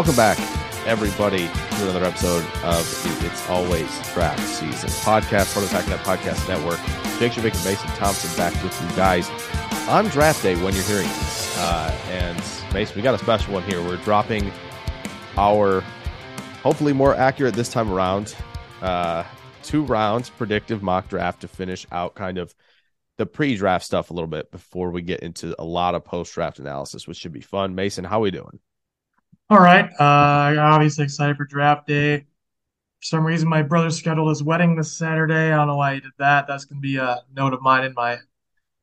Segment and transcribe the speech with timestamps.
[0.00, 0.38] Welcome back,
[0.86, 2.80] everybody, to another episode of
[3.22, 6.78] It's Always Draft Season podcast, part of the Packernet Podcast Network.
[7.18, 9.28] Jake Schyvinck and Mason Thompson back with you guys
[9.90, 11.54] on draft day when you're hearing this.
[11.58, 13.82] Uh, and Mason, we got a special one here.
[13.82, 14.50] We're dropping
[15.36, 15.82] our
[16.62, 18.34] hopefully more accurate this time around
[18.80, 19.24] uh,
[19.62, 22.54] two rounds predictive mock draft to finish out kind of
[23.18, 27.06] the pre-draft stuff a little bit before we get into a lot of post-draft analysis,
[27.06, 27.74] which should be fun.
[27.74, 28.60] Mason, how are we doing?
[29.50, 29.90] All right.
[29.98, 32.18] Uh, obviously excited for draft day.
[32.20, 35.52] For some reason, my brother scheduled his wedding this Saturday.
[35.52, 36.46] I don't know why he did that.
[36.46, 38.18] That's going to be a note of mine in my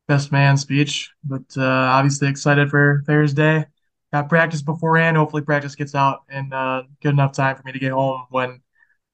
[0.09, 1.09] best man speech.
[1.23, 3.65] But uh, obviously excited for Thursday.
[4.11, 5.15] Got practice beforehand.
[5.15, 8.59] Hopefully, practice gets out in uh, good enough time for me to get home when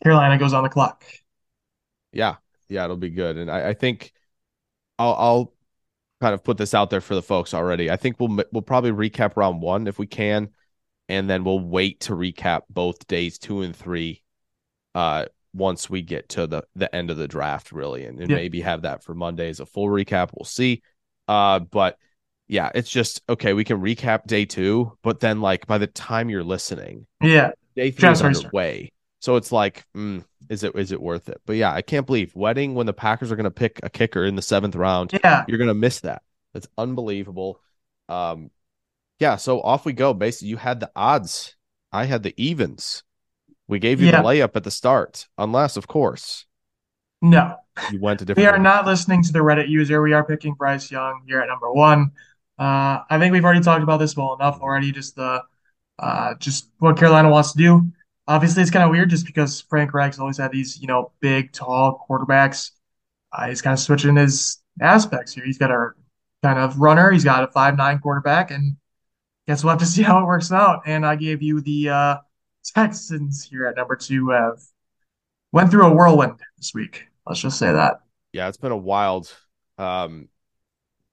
[0.02, 1.04] Carolina goes on the clock.
[2.12, 2.38] Yeah,
[2.68, 3.38] yeah, it'll be good.
[3.38, 4.12] And I, I think
[4.98, 5.54] I'll, I'll
[6.20, 7.92] kind of put this out there for the folks already.
[7.92, 10.50] I think we'll we'll probably recap round one if we can
[11.10, 14.22] and then we'll wait to recap both days two and three
[14.96, 18.36] uh once we get to the the end of the draft really and, and yeah.
[18.36, 20.30] maybe have that for monday as a full recap.
[20.36, 20.82] We'll see.
[21.28, 21.98] Uh but
[22.48, 26.30] yeah it's just okay we can recap day two but then like by the time
[26.30, 27.52] you're listening yeah.
[27.76, 28.92] day three is underway.
[29.20, 31.42] So it's like mm, is it is it worth it?
[31.46, 34.26] But yeah i can't believe wedding when the packers are going to pick a kicker
[34.26, 35.46] in the seventh round yeah.
[35.48, 36.24] you're going to miss that.
[36.54, 37.62] That's unbelievable.
[38.10, 38.50] Um
[39.20, 40.14] yeah, so off we go.
[40.14, 41.56] Basically, you had the odds.
[41.92, 43.04] I had the evens.
[43.68, 44.22] We gave you yeah.
[44.22, 46.46] the layup at the start, unless, of course.
[47.22, 47.58] No.
[47.92, 48.46] You went to different.
[48.46, 50.02] we are not listening to the Reddit user.
[50.02, 52.12] We are picking Bryce Young here at number one.
[52.60, 54.92] Uh, I think we've already talked about this well enough already.
[54.92, 55.42] Just the,
[56.00, 57.92] uh, just what Carolina wants to do.
[58.28, 61.52] Obviously, it's kind of weird just because Frank Reich's always had these, you know, big,
[61.52, 62.72] tall quarterbacks.
[63.32, 65.46] Uh, he's kind of switching his aspects here.
[65.46, 65.92] He's got a
[66.44, 67.12] kind of runner.
[67.12, 68.76] He's got a five nine quarterback, and
[69.48, 70.84] guess we'll have to see how it works out.
[70.86, 72.18] And I gave you the uh,
[72.64, 74.30] Texans here at number two.
[74.30, 74.60] Have
[75.52, 77.08] went through a whirlwind this week.
[77.26, 78.02] Let's just say that.
[78.34, 79.34] Yeah, it's been a wild
[79.78, 80.28] um,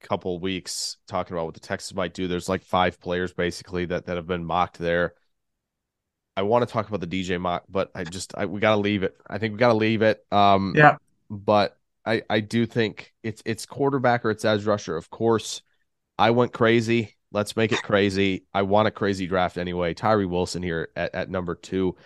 [0.01, 2.27] couple weeks talking about what the Texans might do.
[2.27, 5.15] There's like five players basically that that have been mocked there.
[6.37, 8.81] I want to talk about the DJ mock, but I just I, we got to
[8.81, 9.17] leave it.
[9.29, 10.25] I think we got to leave it.
[10.33, 10.97] Um, yeah,
[11.29, 14.97] but I I do think it's it's quarterback or it's edge rusher.
[14.97, 15.63] Of course,
[16.19, 17.15] I went crazy.
[17.33, 18.45] Let's make it crazy.
[18.53, 19.95] I want a crazy draft anyway.
[19.95, 21.97] Tyree Wilson here at, at number two.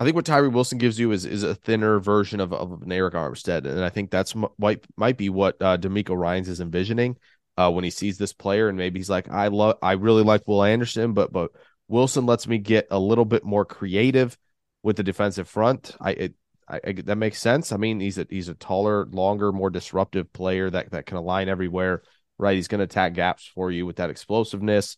[0.00, 2.88] I think what Tyree Wilson gives you is is a thinner version of, of an
[2.88, 7.16] Arik Armstead, and I think that's might might be what uh, DeMeco Ryans is envisioning
[7.56, 10.46] uh, when he sees this player, and maybe he's like, I love, I really like
[10.46, 11.50] Will Anderson, but but
[11.88, 14.38] Wilson lets me get a little bit more creative
[14.84, 15.96] with the defensive front.
[16.00, 16.34] I, it,
[16.68, 17.72] I, I that makes sense.
[17.72, 21.48] I mean, he's a he's a taller, longer, more disruptive player that that can align
[21.48, 22.02] everywhere
[22.38, 22.56] right?
[22.56, 24.96] He's going to attack gaps for you with that explosiveness.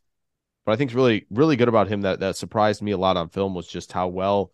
[0.64, 3.16] But I think it's really, really good about him that that surprised me a lot
[3.16, 4.52] on film was just how well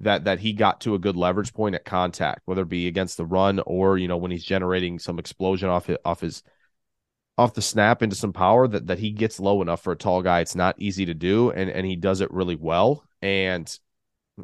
[0.00, 3.16] that that he got to a good leverage point at contact, whether it be against
[3.16, 6.42] the run or you know when he's generating some explosion off his, off his
[7.38, 10.22] off the snap into some power that that he gets low enough for a tall
[10.22, 10.40] guy.
[10.40, 13.04] It's not easy to do, and and he does it really well.
[13.22, 13.66] And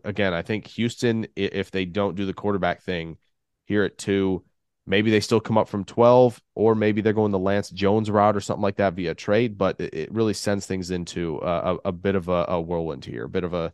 [0.04, 3.18] again, I think Houston, if they don't do the quarterback thing
[3.66, 4.44] here at two,
[4.86, 8.36] Maybe they still come up from 12, or maybe they're going the Lance Jones route
[8.36, 9.56] or something like that via trade.
[9.56, 13.28] But it, really sends things into a, a, bit of a, a, whirlwind here, a
[13.28, 13.72] bit of a,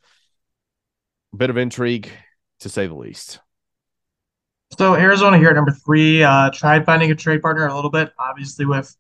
[1.32, 2.10] a bit of intrigue,
[2.60, 3.40] to say the least.
[4.78, 8.12] So Arizona here at number three uh, tried finding a trade partner a little bit.
[8.18, 8.94] Obviously, with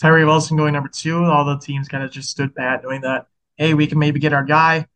[0.00, 3.26] Tyree Wilson going number two, all the teams kind of just stood pat, knowing that
[3.56, 4.86] hey, we can maybe get our guy.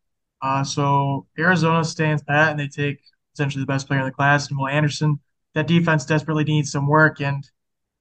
[0.41, 3.03] Uh, so Arizona stands pat, and they take
[3.35, 5.21] essentially the best player in the class, Will Anderson
[5.57, 7.23] that defense desperately needs some work.
[7.23, 7.43] And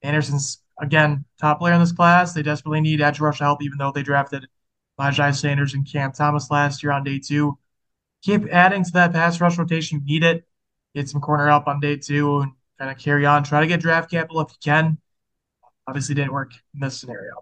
[0.02, 2.34] Anderson's again top player in this class.
[2.34, 4.46] They desperately need edge rush help, even though they drafted
[5.00, 7.58] Myjai Sanders and Cam Thomas last year on day two.
[8.22, 10.02] Keep adding to that pass rush rotation.
[10.04, 10.44] You need it.
[10.94, 13.42] Get some corner help on day two and kind of carry on.
[13.42, 14.98] Try to get draft capital if you can.
[15.88, 17.32] Obviously, didn't work in this scenario.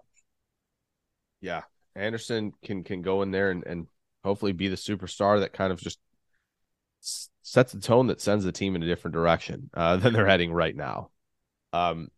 [1.41, 1.63] Yeah,
[1.93, 3.87] Anderson can can go in there and, and
[4.23, 5.99] hopefully be the superstar that kind of just
[7.41, 10.53] sets the tone that sends the team in a different direction uh, than they're heading
[10.53, 11.09] right now.
[11.73, 12.09] Um,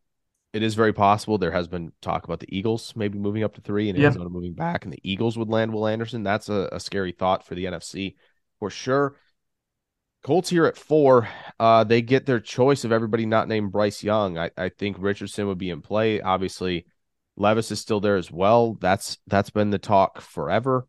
[0.54, 3.62] it is very possible there has been talk about the Eagles maybe moving up to
[3.62, 4.06] three and yep.
[4.06, 6.24] Arizona moving back, and the Eagles would land Will Anderson.
[6.24, 8.16] That's a, a scary thought for the NFC
[8.60, 9.16] for sure.
[10.24, 11.28] Colts here at four.
[11.60, 14.38] Uh, they get their choice of everybody not named Bryce Young.
[14.38, 16.22] I, I think Richardson would be in play.
[16.22, 16.86] Obviously,
[17.36, 18.78] Levis is still there as well.
[18.80, 20.88] That's that's been the talk forever.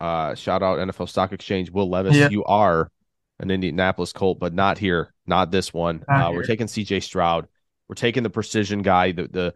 [0.00, 1.70] Uh, shout out NFL Stock Exchange.
[1.70, 2.30] Will Levis, yeah.
[2.30, 2.90] you are
[3.40, 6.04] an Indianapolis Colt, but not here, not this one.
[6.08, 7.48] Not uh, we're taking CJ Stroud.
[7.88, 9.54] We're taking the precision guy, the the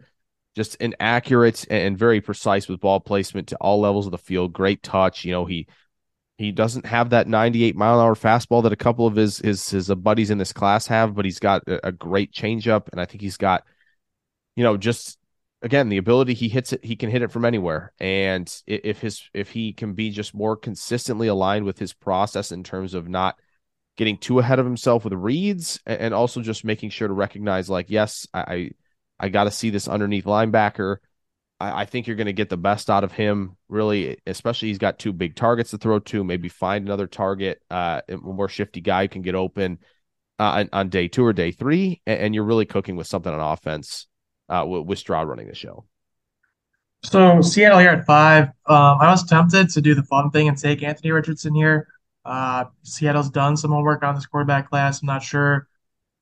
[0.55, 4.53] just an accurate and very precise with ball placement to all levels of the field.
[4.53, 5.25] Great touch.
[5.25, 5.67] You know, he
[6.37, 9.69] he doesn't have that 98 mile an hour fastball that a couple of his his
[9.69, 12.99] his uh, buddies in this class have, but he's got a, a great changeup, and
[12.99, 13.63] I think he's got,
[14.55, 15.17] you know, just
[15.61, 19.29] again the ability he hits it, he can hit it from anywhere, and if his
[19.33, 23.37] if he can be just more consistently aligned with his process in terms of not
[23.97, 27.89] getting too ahead of himself with reads, and also just making sure to recognize like,
[27.89, 28.71] yes, I
[29.19, 30.97] I, got to see this underneath linebacker
[31.63, 34.77] I, I think you're going to get the best out of him, really, especially he's
[34.77, 36.23] got two big targets to throw to.
[36.23, 39.79] Maybe find another target, uh, a more shifty guy who can get open
[40.39, 43.31] uh, on, on, day two or day three, and, and, you're really cooking with something
[43.31, 44.07] on offense
[44.49, 45.85] uh, with, with Stroud running the show.
[47.03, 48.47] So Seattle here at five.
[48.65, 51.87] Um, I was tempted to do the fun thing and take Anthony Richardson here.
[52.25, 55.01] Uh, Seattle's done some homework on this quarterback class.
[55.01, 55.67] I'm not sure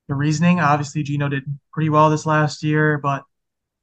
[0.08, 0.60] the reasoning.
[0.60, 3.24] Obviously, Gino did pretty well this last year, but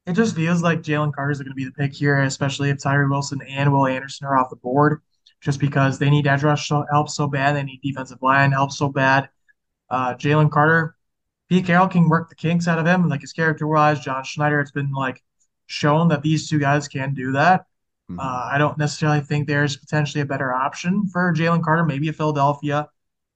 [0.06, 3.08] it just feels like Jalen Carter's going to be the pick here, especially if Tyree
[3.08, 5.00] Wilson and Will Anderson are off the board,
[5.40, 7.54] just because they need edge rush help so bad.
[7.54, 9.28] They need defensive line help so bad.
[9.90, 10.96] Uh, Jalen Carter,
[11.48, 14.00] Pete Carroll can work the kinks out of him, like his character wise.
[14.00, 15.22] John Schneider, it's been like
[15.66, 17.66] shown that these two guys can do that.
[18.10, 18.20] Mm-hmm.
[18.20, 22.12] Uh, I don't necessarily think there's potentially a better option for Jalen Carter, maybe a
[22.12, 22.88] Philadelphia.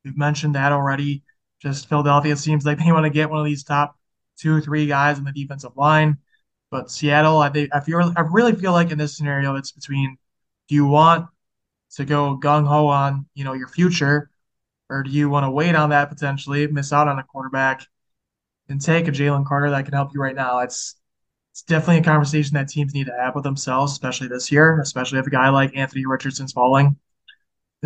[0.04, 1.22] We've mentioned that already.
[1.60, 3.96] Just Philadelphia seems like they want to get one of these top
[4.38, 6.18] two, or three guys in the defensive line.
[6.70, 10.16] But Seattle, I think I feel I really feel like in this scenario, it's between
[10.68, 11.28] do you want
[11.96, 14.30] to go gung ho on you know your future,
[14.88, 17.82] or do you want to wait on that potentially, miss out on a quarterback,
[18.68, 20.60] and take a Jalen Carter that can help you right now?
[20.60, 20.96] It's
[21.52, 25.18] it's definitely a conversation that teams need to have with themselves, especially this year, especially
[25.18, 26.96] if a guy like Anthony Richardson's falling.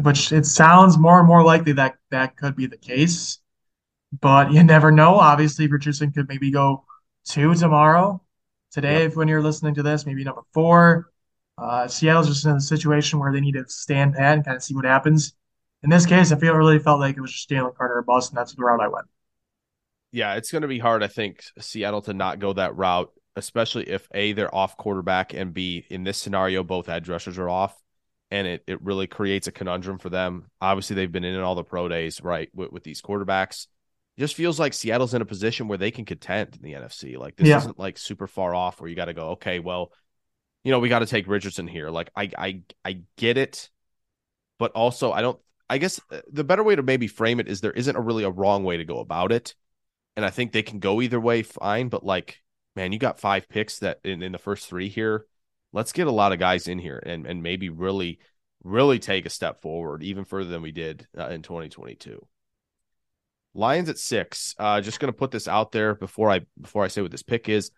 [0.01, 3.39] Which it sounds more and more likely that that could be the case,
[4.21, 5.15] but you never know.
[5.15, 6.85] Obviously, Richardson could maybe go
[7.25, 8.23] two tomorrow
[8.71, 9.17] today yep.
[9.17, 11.11] when you're listening to this, maybe number four.
[11.59, 14.63] Uh, Seattle's just in a situation where they need to stand pat and kind of
[14.63, 15.35] see what happens.
[15.83, 18.31] In this case, I feel really felt like it was just Jalen Carter or bust,
[18.31, 19.07] and that's the route I went.
[20.13, 23.89] Yeah, it's going to be hard, I think, Seattle to not go that route, especially
[23.89, 27.77] if A, they're off quarterback, and B, in this scenario, both edge rushers are off.
[28.33, 30.51] And it, it really creates a conundrum for them.
[30.61, 33.69] Obviously, they've been in all the pro days, right, with, with these quarterbacks
[34.19, 37.19] just feels like Seattle's in a position where they can contend in the NFC.
[37.19, 37.59] Like this yeah.
[37.59, 39.93] isn't like super far off where you got to go, okay, well,
[40.65, 41.91] you know, we got to take Richardson here.
[41.91, 43.69] Like I I I get it,
[44.59, 47.61] but also I don't I guess uh, the better way to maybe frame it is
[47.61, 49.55] there isn't a really a wrong way to go about it.
[50.17, 52.41] And I think they can go either way fine, but like
[52.77, 55.27] man, you got five picks that in, in the first 3 here.
[55.73, 58.21] Let's get a lot of guys in here and and maybe really
[58.63, 62.27] really take a step forward even further than we did uh, in 2022.
[63.55, 64.55] Lions at six.
[64.59, 67.23] Uh, just going to put this out there before I before I say what this
[67.23, 67.71] pick is.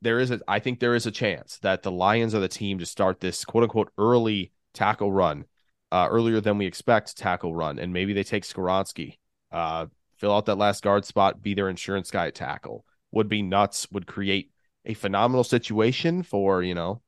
[0.00, 2.78] There is a I think there is a chance that the Lions are the team
[2.78, 5.44] to start this quote unquote early tackle run,
[5.92, 9.18] uh, earlier than we expect tackle run, and maybe they take Skoronski,
[9.52, 12.84] uh, fill out that last guard spot, be their insurance guy at tackle.
[13.16, 13.88] Would be nuts.
[13.90, 14.52] Would create
[14.84, 17.02] a phenomenal situation for you know.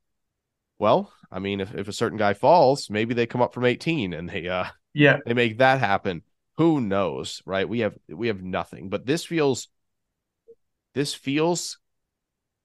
[0.78, 4.12] Well, I mean, if, if a certain guy falls, maybe they come up from 18
[4.12, 6.22] and they uh yeah they make that happen
[6.58, 7.68] who knows, right?
[7.68, 9.68] We have we have nothing, but this feels
[10.92, 11.78] this feels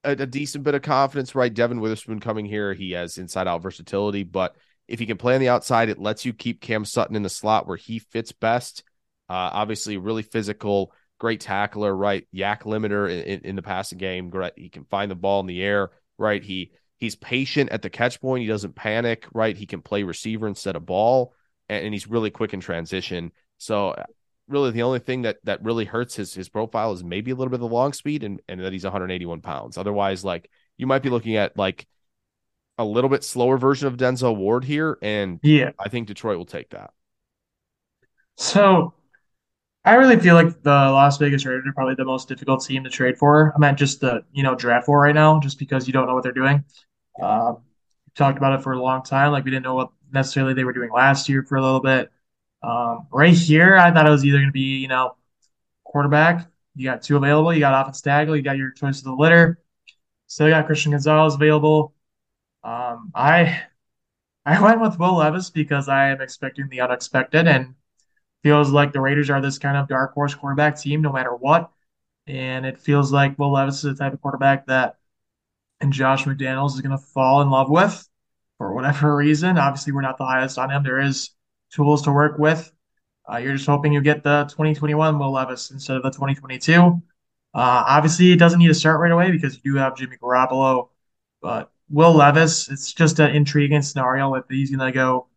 [0.03, 1.53] a, a, decent bit of confidence, right?
[1.53, 4.55] Devin Witherspoon coming here, he has inside out versatility, but
[4.87, 7.29] if he can play on the outside, it lets you keep Cam Sutton in the
[7.29, 8.83] slot where he fits best.
[9.29, 10.91] Uh, obviously, really physical,
[11.23, 12.27] great tackler, right?
[12.35, 14.29] YAC limiter in, in, in the passing game.
[14.29, 14.51] Great.
[14.57, 16.43] He can find the ball in the air, right?
[16.43, 18.41] He he's patient at the catch point.
[18.41, 19.55] He doesn't panic, right?
[19.55, 21.33] He can play receiver instead of ball,
[21.69, 23.31] and, and he's really quick in transition.
[23.57, 24.03] So uh,
[24.49, 27.51] really the only thing that that really hurts his his profile is maybe a little
[27.51, 29.77] bit of the long speed and, and that he's 181 pounds.
[29.77, 31.87] Otherwise, like you might be looking at like
[32.77, 34.97] a little bit slower version of Denzel Ward here.
[35.01, 36.91] And yeah, I think Detroit will take that.
[38.35, 38.93] So
[39.85, 42.89] I really feel like the Las Vegas Raiders are probably the most difficult team to
[42.89, 43.51] trade for.
[43.55, 46.13] I'm at just the you know draft for right now, just because you don't know
[46.13, 46.63] what they're doing.
[47.21, 47.55] Uh,
[48.15, 49.31] talked about it for a long time.
[49.31, 52.11] Like we didn't know what necessarily they were doing last year for a little bit.
[52.61, 55.15] Um, right here, I thought it was either going to be, you know,
[55.83, 56.47] quarterback.
[56.75, 57.53] You got two available.
[57.53, 58.35] You got offense tackle.
[58.37, 59.59] You got your choice of the litter.
[60.27, 61.93] Still got Christian Gonzalez available.
[62.63, 63.63] Um, I
[64.45, 67.75] I went with Will Levis because I am expecting the unexpected and
[68.43, 71.71] feels like the Raiders are this kind of dark horse quarterback team no matter what.
[72.27, 74.97] And it feels like Will Levis is the type of quarterback that
[75.81, 78.07] and Josh McDaniels is going to fall in love with
[78.57, 79.57] for whatever reason.
[79.57, 80.83] Obviously, we're not the highest on him.
[80.83, 81.31] There is
[81.71, 82.71] tools to work with.
[83.31, 86.73] Uh, you're just hoping you get the 2021 Will Levis instead of the 2022.
[86.81, 87.01] Uh,
[87.53, 90.89] obviously, it doesn't need to start right away because you do have Jimmy Garoppolo,
[91.41, 95.27] but Will Levis, it's just an intriguing scenario if he's going to go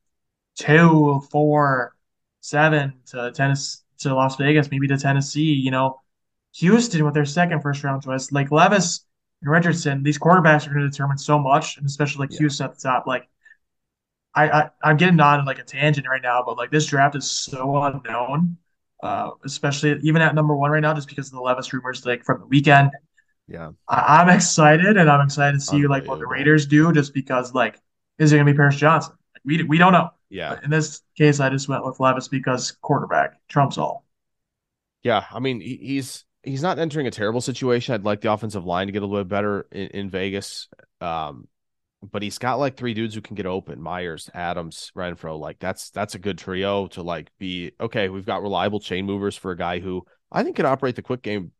[0.57, 1.96] two, four,
[2.47, 5.53] seven to tennis to Las Vegas, maybe to Tennessee.
[5.53, 6.00] You know,
[6.57, 9.05] Houston with their second first round choice, like Levis
[9.43, 10.03] and Richardson.
[10.03, 12.38] These quarterbacks are going to determine so much, and especially like yeah.
[12.38, 13.07] Houston at the top.
[13.07, 13.29] Like,
[14.35, 17.31] I, I I'm getting on like a tangent right now, but like this draft is
[17.31, 18.59] so unknown.
[19.03, 22.25] Uh, especially even at number one right now, just because of the Levis rumors like
[22.25, 22.91] from the weekend.
[23.49, 27.12] Yeah, I, am excited, and I'm excited to see like what the Raiders do, just
[27.12, 27.79] because like
[28.19, 29.12] is it gonna be Paris Johnson?
[29.35, 30.11] Like, we we don't know.
[30.28, 30.54] Yeah.
[30.54, 34.04] But in this case, I just went with Levis because quarterback trumps all.
[35.02, 37.95] Yeah, I mean he's he's not entering a terrible situation.
[37.95, 40.68] I'd like the offensive line to get a little bit better in, in Vegas.
[41.00, 41.49] Um,
[42.02, 45.38] but he's got like three dudes who can get open: Meyers, Adams, Renfrow.
[45.38, 48.09] Like that's that's a good trio to like be okay.
[48.09, 51.23] We've got reliable chain movers for a guy who I think can operate the quick
[51.23, 51.52] game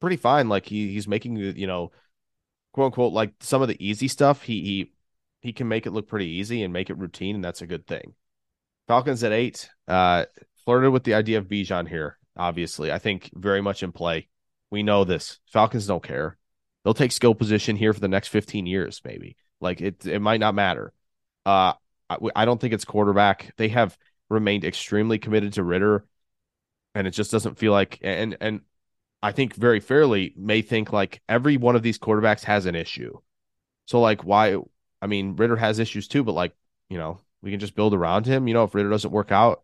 [0.00, 0.48] pretty fine.
[0.48, 1.90] Like he he's making you know,
[2.72, 4.42] quote unquote, like some of the easy stuff.
[4.42, 4.92] He he
[5.44, 7.86] he can make it look pretty easy and make it routine, and that's a good
[7.86, 8.14] thing.
[8.88, 9.68] Falcons at eight.
[9.86, 10.24] Uh,
[10.64, 12.18] flirted with the idea of Bijan here.
[12.34, 14.28] Obviously, I think very much in play.
[14.70, 15.40] We know this.
[15.52, 16.38] Falcons don't care.
[16.82, 19.36] They'll take skill position here for the next 15 years, maybe.
[19.60, 20.94] Like it, it might not matter.
[21.44, 21.74] Uh,
[22.08, 23.52] I, I don't think it's quarterback.
[23.58, 23.98] They have
[24.30, 26.06] remained extremely committed to Ridder,
[26.94, 27.98] and it just doesn't feel like.
[28.02, 28.62] And and
[29.22, 33.18] I think very fairly may think like every one of these quarterbacks has an issue.
[33.84, 34.56] So like, why
[35.04, 36.54] I mean, Ridder has issues too, but like,
[36.88, 38.48] you know, we can just build around him.
[38.48, 39.62] You know, if Ridder doesn't work out,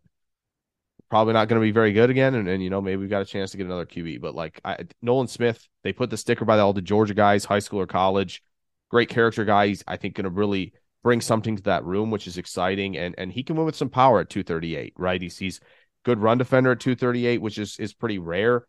[1.09, 2.35] probably not going to be very good again.
[2.35, 4.21] And, and, you know, maybe we've got a chance to get another QB.
[4.21, 7.57] But like I, Nolan Smith, they put the sticker by all the Georgia guys, high
[7.57, 8.43] school or college.
[8.91, 9.67] Great character guy.
[9.67, 12.95] He's, I think, going to really bring something to that room, which is exciting.
[12.95, 15.19] And and he can win with some power at 238, right?
[15.19, 15.59] He's, he's
[16.05, 18.67] good run defender at 238, which is is pretty rare.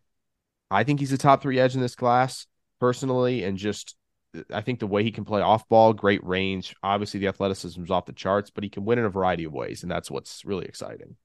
[0.71, 2.47] I think he's a top three edge in this class
[2.79, 3.95] personally, and just
[4.51, 6.75] I think the way he can play off ball, great range.
[6.81, 9.53] Obviously, the athleticism is off the charts, but he can win in a variety of
[9.53, 11.15] ways, and that's what's really exciting.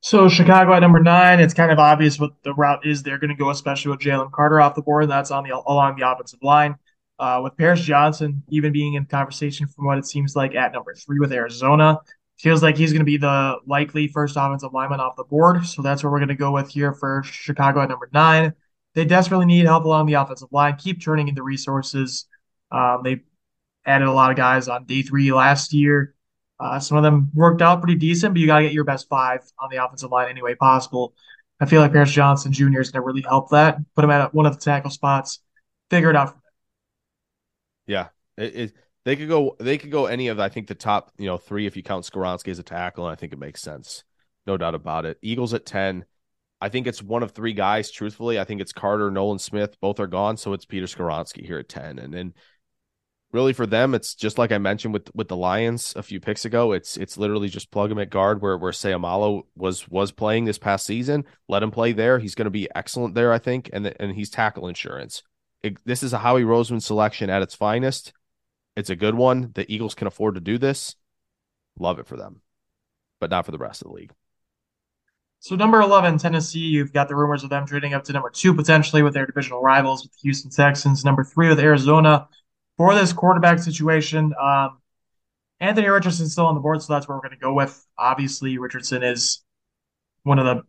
[0.00, 3.02] So Chicago at number nine, it's kind of obvious what the route is.
[3.02, 5.08] They're going to go, especially with Jalen Carter off the board.
[5.08, 6.76] That's on the along the offensive line.
[7.18, 10.92] Uh, with Paris Johnson even being in conversation from what it seems like at number
[10.94, 12.00] three with Arizona,
[12.38, 15.64] feels like he's going to be the likely first offensive lineman off the board.
[15.64, 18.52] So that's what we're going to go with here for Chicago at number nine
[18.94, 20.76] they desperately need help along the offensive line.
[20.76, 22.26] Keep turning into resources.
[22.70, 23.22] Um, they
[23.86, 26.14] added a lot of guys on day three last year.
[26.60, 29.08] Uh, some of them worked out pretty decent, but you got to get your best
[29.08, 31.14] five on the offensive line any way possible.
[31.60, 32.80] I feel like Paris Johnson Jr.
[32.80, 33.78] is going to really help that.
[33.94, 35.40] Put him at one of the tackle spots.
[35.90, 36.36] Figure it out.
[37.86, 38.72] Yeah, it, it,
[39.04, 39.56] they could go.
[39.58, 42.04] They could go any of I think the top you know three if you count
[42.04, 44.04] Skoronski as a tackle, and I think it makes sense,
[44.46, 45.18] no doubt about it.
[45.22, 46.06] Eagles at ten.
[46.64, 47.90] I think it's one of three guys.
[47.90, 49.78] Truthfully, I think it's Carter, Nolan Smith.
[49.82, 51.98] Both are gone, so it's Peter Skoronski here at ten.
[51.98, 52.32] And then,
[53.32, 56.46] really for them, it's just like I mentioned with with the Lions a few picks
[56.46, 56.72] ago.
[56.72, 60.56] It's it's literally just plug him at guard where where Seumalo was was playing this
[60.56, 61.26] past season.
[61.50, 62.18] Let him play there.
[62.18, 63.68] He's going to be excellent there, I think.
[63.70, 65.22] And the, and he's tackle insurance.
[65.62, 68.14] It, this is a Howie Roseman selection at its finest.
[68.74, 69.50] It's a good one.
[69.54, 70.96] The Eagles can afford to do this.
[71.78, 72.40] Love it for them,
[73.20, 74.12] but not for the rest of the league.
[75.44, 78.54] So number 11, Tennessee, you've got the rumors of them trading up to number two
[78.54, 81.04] potentially with their divisional rivals with the Houston Texans.
[81.04, 82.28] Number three with Arizona
[82.78, 84.32] for this quarterback situation.
[84.42, 84.78] Um,
[85.60, 87.86] Anthony Richardson's still on the board, so that's where we're going to go with.
[87.98, 89.44] Obviously, Richardson is
[90.22, 90.62] one of the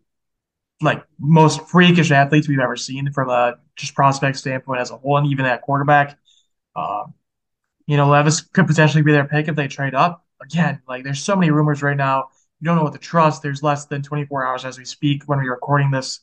[0.81, 5.15] like most freakish athletes we've ever seen from a just prospect standpoint as a whole,
[5.17, 6.19] and even at quarterback.
[6.75, 7.13] Um,
[7.87, 10.25] you know, Levis could potentially be their pick if they trade up.
[10.43, 12.25] Again, like there's so many rumors right now
[12.65, 13.43] you don't know what to trust.
[13.43, 16.21] There's less than 24 hours as we speak when we're recording this.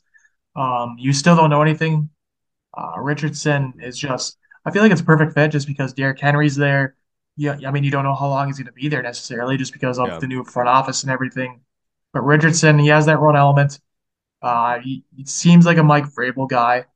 [0.57, 2.11] Um, you still don't know anything.
[2.77, 6.57] Uh, Richardson is just, I feel like it's a perfect fit just because Derrick Henry's
[6.57, 6.97] there.
[7.37, 9.73] Yeah, I mean, you don't know how long he's going to be there necessarily just
[9.73, 10.19] because of yeah.
[10.19, 11.61] the new front office and everything.
[12.13, 13.79] But Richardson, he has that run element.
[14.43, 16.87] Uh, he, he seems like a Mike Vrabel guy.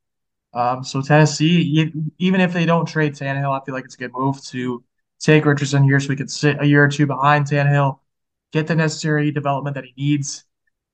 [0.53, 4.11] Um, so Tennessee, even if they don't trade Tannehill, I feel like it's a good
[4.13, 4.83] move to
[5.21, 7.99] take Richardson here so we could sit a year or two behind Tannehill
[8.51, 10.45] get the necessary development that he needs,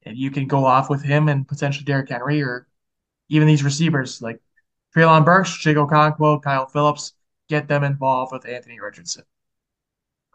[0.04, 2.68] and you can go off with him and potentially Derrick Henry or
[3.30, 4.40] even these receivers like
[4.96, 7.14] Treylon Burks, Chig Okonkwo, Kyle Phillips,
[7.50, 9.24] get them involved with Anthony Richardson.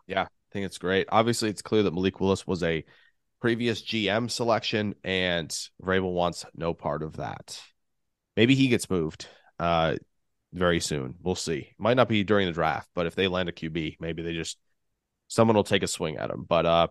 [0.06, 1.06] Yeah, I think it's great.
[1.10, 2.84] Obviously, it's clear that Malik Willis was a
[3.40, 5.50] previous GM selection, and
[5.82, 7.60] Vrabel wants no part of that.
[8.36, 9.96] Maybe he gets moved uh,
[10.52, 11.14] very soon.
[11.22, 11.72] We'll see.
[11.78, 14.58] Might not be during the draft, but if they land a QB, maybe they just
[15.28, 16.44] someone will take a swing at him.
[16.48, 16.88] But uh,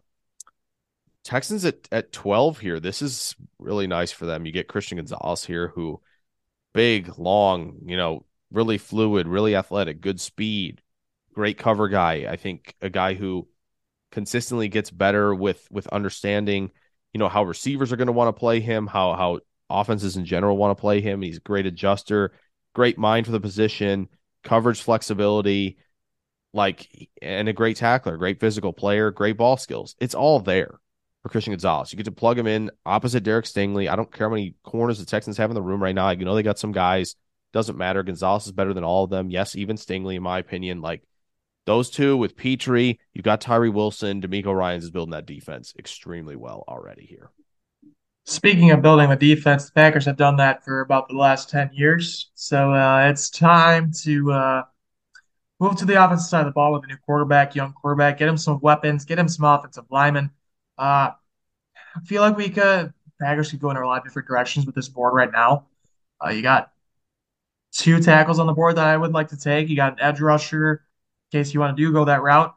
[1.27, 2.79] Texans at, at 12 here.
[2.79, 4.45] This is really nice for them.
[4.45, 5.99] You get Christian Gonzalez here, who
[6.73, 10.81] big, long, you know, really fluid, really athletic, good speed,
[11.33, 12.27] great cover guy.
[12.29, 13.45] I think a guy who
[14.09, 16.71] consistently gets better with with understanding,
[17.13, 20.23] you know, how receivers are going to want to play him, how how offenses in
[20.23, 21.21] general want to play him.
[21.21, 22.31] He's a great adjuster,
[22.73, 24.07] great mind for the position,
[24.45, 25.77] coverage flexibility,
[26.53, 29.93] like and a great tackler, great physical player, great ball skills.
[29.99, 30.79] It's all there
[31.23, 31.91] for Christian Gonzalez.
[31.91, 33.89] You get to plug him in opposite Derek Stingley.
[33.89, 36.09] I don't care how many corners the Texans have in the room right now.
[36.09, 37.15] You know they got some guys.
[37.53, 38.03] Doesn't matter.
[38.03, 39.29] Gonzalez is better than all of them.
[39.29, 40.81] Yes, even Stingley, in my opinion.
[40.81, 41.03] Like
[41.65, 44.21] those two with Pitre, you've got Tyree Wilson.
[44.21, 47.31] DeMeco Ryans is building that defense extremely well already here.
[48.25, 51.69] Speaking of building the defense, the Packers have done that for about the last 10
[51.73, 52.29] years.
[52.35, 54.63] So uh, it's time to uh,
[55.61, 58.27] move to the offensive side of the ball with a new quarterback, young quarterback, get
[58.27, 60.29] him some weapons, get him some offensive linemen.
[60.77, 61.11] Uh,
[61.95, 64.75] I feel like we could Packers could go in a lot of different directions with
[64.75, 65.65] this board right now.
[66.23, 66.71] Uh, you got
[67.71, 69.69] two tackles on the board that I would like to take.
[69.69, 70.83] You got an edge rusher
[71.31, 72.55] in case you want to do go that route.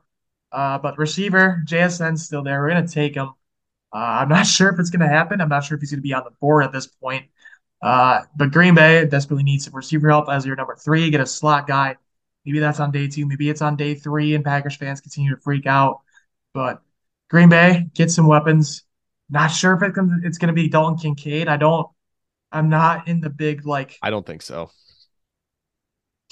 [0.53, 2.61] Uh, but receiver, JSN's still there.
[2.61, 3.29] We're to take him.
[3.93, 5.41] Uh, I'm not sure if it's to happen.
[5.41, 7.27] I'm not sure if he's to be on the board at this point.
[7.83, 11.11] Uh, but Green Bay desperately needs some receiver help as your number three.
[11.11, 11.97] Get a slot guy.
[12.45, 13.27] Maybe that's on day two.
[13.27, 16.01] Maybe it's on day three, and Packers fans continue to freak out.
[16.53, 16.83] But
[17.31, 18.83] Green Bay, get some weapons.
[19.31, 19.83] Not sure if
[20.25, 21.49] it's going to be Dalton Kincaid.
[21.49, 21.89] I don't.
[22.51, 23.97] I'm not in the big like.
[24.03, 24.71] I don't think so.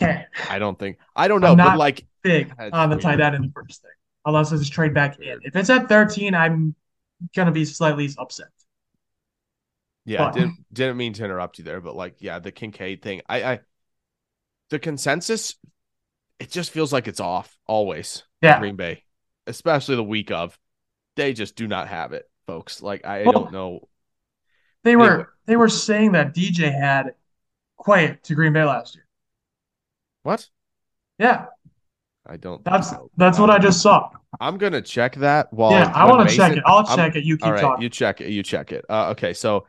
[0.00, 0.24] Okay.
[0.50, 0.98] I don't think.
[1.14, 3.90] I don't know, but like big on the tight end in the first thing,
[4.24, 5.38] unless it's trade back in.
[5.42, 6.74] If it's at 13, I'm
[7.34, 8.48] gonna be slightly upset.
[10.04, 10.34] Yeah, but.
[10.34, 13.22] didn't didn't mean to interrupt you there, but like, yeah, the Kincaid thing.
[13.28, 13.61] I, I
[14.70, 15.54] the consensus,
[16.40, 18.24] it just feels like it's off always.
[18.42, 19.04] Yeah, Green Bay,
[19.46, 20.58] especially the week of
[21.18, 22.81] they just do not have it, folks.
[22.81, 23.88] Like I, well, don't know.
[24.85, 25.24] They were anyway.
[25.46, 27.14] they were saying that DJ had
[27.76, 29.04] quiet to Green Bay last year.
[30.22, 30.48] What?
[31.18, 31.46] Yeah.
[32.24, 32.62] I don't.
[32.64, 34.11] That's that's what I just saw.
[34.38, 35.52] I'm gonna check that.
[35.52, 36.62] While yeah, I want to check it.
[36.66, 37.24] I'll check I'm, it.
[37.24, 37.83] You keep talking.
[37.83, 38.31] You check it.
[38.31, 38.85] You check it.
[38.88, 39.66] Uh, okay, so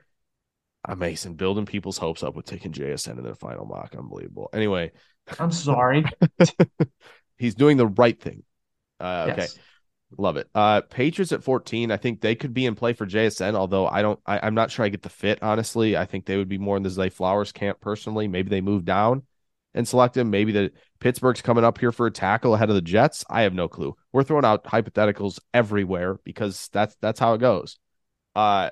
[0.88, 3.95] uh, Mason building people's hopes up with taking JSN in their final mock.
[3.97, 4.49] Unbelievable.
[4.53, 4.91] Anyway,
[5.39, 6.03] I'm sorry.
[7.38, 8.43] he's doing the right thing.
[8.99, 9.53] Uh, yes.
[9.53, 9.62] Okay.
[10.17, 10.49] Love it.
[10.55, 11.91] Uh, Patriots at 14.
[11.91, 14.71] I think they could be in play for JSN, although I don't, I, am not
[14.71, 15.95] sure I get the fit, honestly.
[15.95, 18.27] I think they would be more in the Zay Flowers camp personally.
[18.27, 19.23] Maybe they move down
[19.73, 20.31] and select him.
[20.31, 23.23] Maybe the Pittsburgh's coming up here for a tackle ahead of the Jets.
[23.29, 23.95] I have no clue.
[24.11, 27.77] We're throwing out hypotheticals everywhere because that's that's how it goes.
[28.35, 28.71] Uh,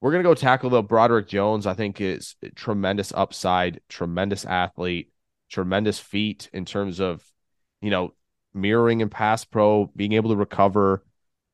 [0.00, 0.82] we're gonna go tackle though.
[0.82, 5.10] Broderick Jones, I think, is tremendous upside, tremendous athlete,
[5.50, 7.24] tremendous feat in terms of,
[7.80, 8.14] you know,
[8.60, 11.04] mirroring and pass pro, being able to recover.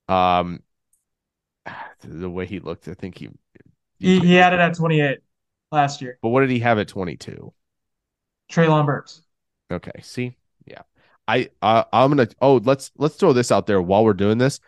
[0.08, 0.62] Um,
[2.00, 3.30] the way he looked, I think he
[3.98, 5.20] he, he had it at 28
[5.72, 6.18] last year.
[6.20, 7.52] But what did he have at 22?
[8.50, 9.22] Treylon Burks.
[9.70, 9.92] Okay.
[10.02, 10.36] See,
[10.66, 10.82] yeah,
[11.26, 12.28] I uh, I'm gonna.
[12.40, 14.60] Oh, let's let's throw this out there while we're doing this.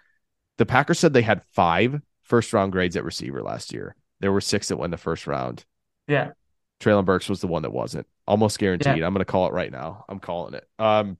[0.57, 3.95] The Packers said they had five first round grades at receiver last year.
[4.21, 5.65] There were six that went the first round.
[6.09, 6.33] Yeah.
[6.81, 8.07] Treylon Burks was the one that wasn't.
[8.27, 8.99] Almost guaranteed.
[8.99, 9.07] Yeah.
[9.07, 10.05] I'm gonna call it right now.
[10.09, 10.67] I'm calling it.
[10.79, 11.19] Um.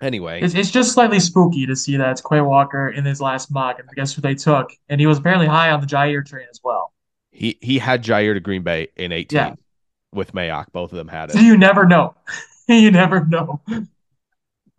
[0.00, 3.50] Anyway, it's, it's just slightly spooky to see that it's Quay Walker in his last
[3.50, 4.72] mock, and guess who they took?
[4.88, 6.92] And he was apparently high on the Jaire train as well.
[7.30, 9.36] He he had Jaire to Green Bay in 18.
[9.36, 9.54] Yeah
[10.12, 10.66] with Mayock.
[10.72, 11.36] Both of them had it.
[11.36, 12.14] You never know.
[12.68, 13.60] you never know.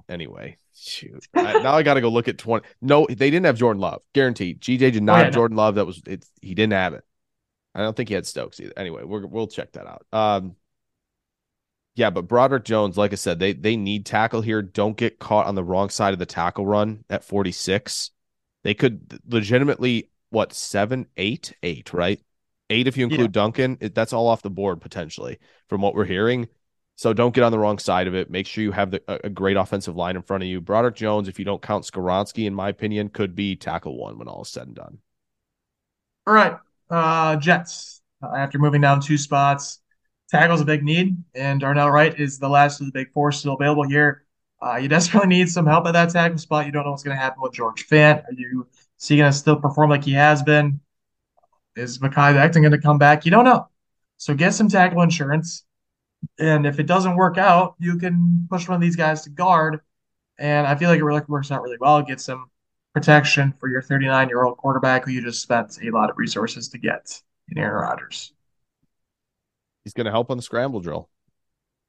[0.09, 1.27] Anyway, shoot.
[1.33, 2.65] I, now I got to go look at 20.
[2.81, 4.01] No, they didn't have Jordan Love.
[4.13, 4.61] Guaranteed.
[4.61, 5.37] DJ did not oh, yeah, have no.
[5.37, 5.75] Jordan Love.
[5.75, 6.25] That was it.
[6.41, 7.03] He didn't have it.
[7.73, 8.73] I don't think he had Stokes either.
[8.75, 10.05] Anyway, we will check that out.
[10.11, 10.55] Um,
[11.95, 14.61] yeah, but Broderick Jones, like I said, they they need tackle here.
[14.61, 18.11] Don't get caught on the wrong side of the tackle run at 46.
[18.63, 22.21] They could legitimately what seven, eight, eight, right?
[22.71, 23.27] eight if you include yeah.
[23.27, 23.77] Duncan.
[23.81, 26.47] It, that's all off the board potentially from what we're hearing.
[26.95, 28.29] So don't get on the wrong side of it.
[28.29, 30.61] Make sure you have the, a, a, great offensive line in front of you.
[30.61, 34.27] Broderick Jones, if you don't count Skoronski, in my opinion, could be tackle one when
[34.27, 34.97] all is said and done.
[36.27, 36.57] All right,
[36.89, 38.01] uh, Jets.
[38.23, 39.80] Uh, after moving down two spots,
[40.31, 43.53] tackle's a big need, and Darnell Wright is the last of the big four still
[43.53, 44.23] available here.
[44.61, 46.65] Uh, you desperately need some help at that tackle spot.
[46.65, 48.23] You don't know what's going to happen with George Fant.
[48.23, 48.67] Are you
[48.99, 50.79] Is he going to still perform like he has been?
[51.75, 53.25] Is Mekhi Becton going to come back?
[53.25, 53.67] You don't know.
[54.17, 55.65] So get some tackle insurance.
[56.37, 59.79] And if it doesn't work out, you can push one of these guys to guard.
[60.37, 62.01] And I feel like it really works out really well.
[62.03, 62.51] Get some
[62.93, 66.69] protection for your 39 year old quarterback who you just spent a lot of resources
[66.69, 68.33] to get in Aaron Rodgers.
[69.83, 71.09] He's going to help on the scramble drill.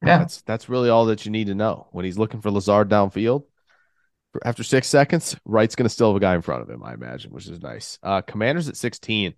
[0.04, 0.18] Yeah.
[0.18, 1.88] That's that's really all that you need to know.
[1.92, 3.44] When he's looking for Lazard downfield,
[4.44, 6.94] after six seconds, Wright's going to still have a guy in front of him, I
[6.94, 7.98] imagine, which is nice.
[8.02, 9.34] Uh, Commanders at 16.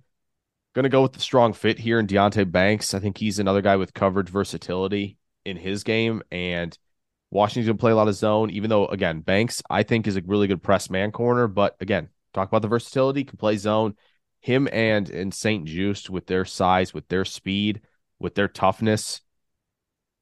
[0.75, 2.95] Going to go with the strong fit here in Deonte Banks.
[2.95, 6.23] I think he's another guy with coverage versatility in his game.
[6.33, 6.77] And
[7.31, 10.49] Washington play a lot of zone, even though, again, Banks, I think, is a really
[10.49, 11.47] good press man corner.
[11.47, 13.95] But again, talk about the versatility, can play zone.
[14.41, 17.81] Him and, and St-Juste with their size, with their speed,
[18.25, 19.21] with their toughness.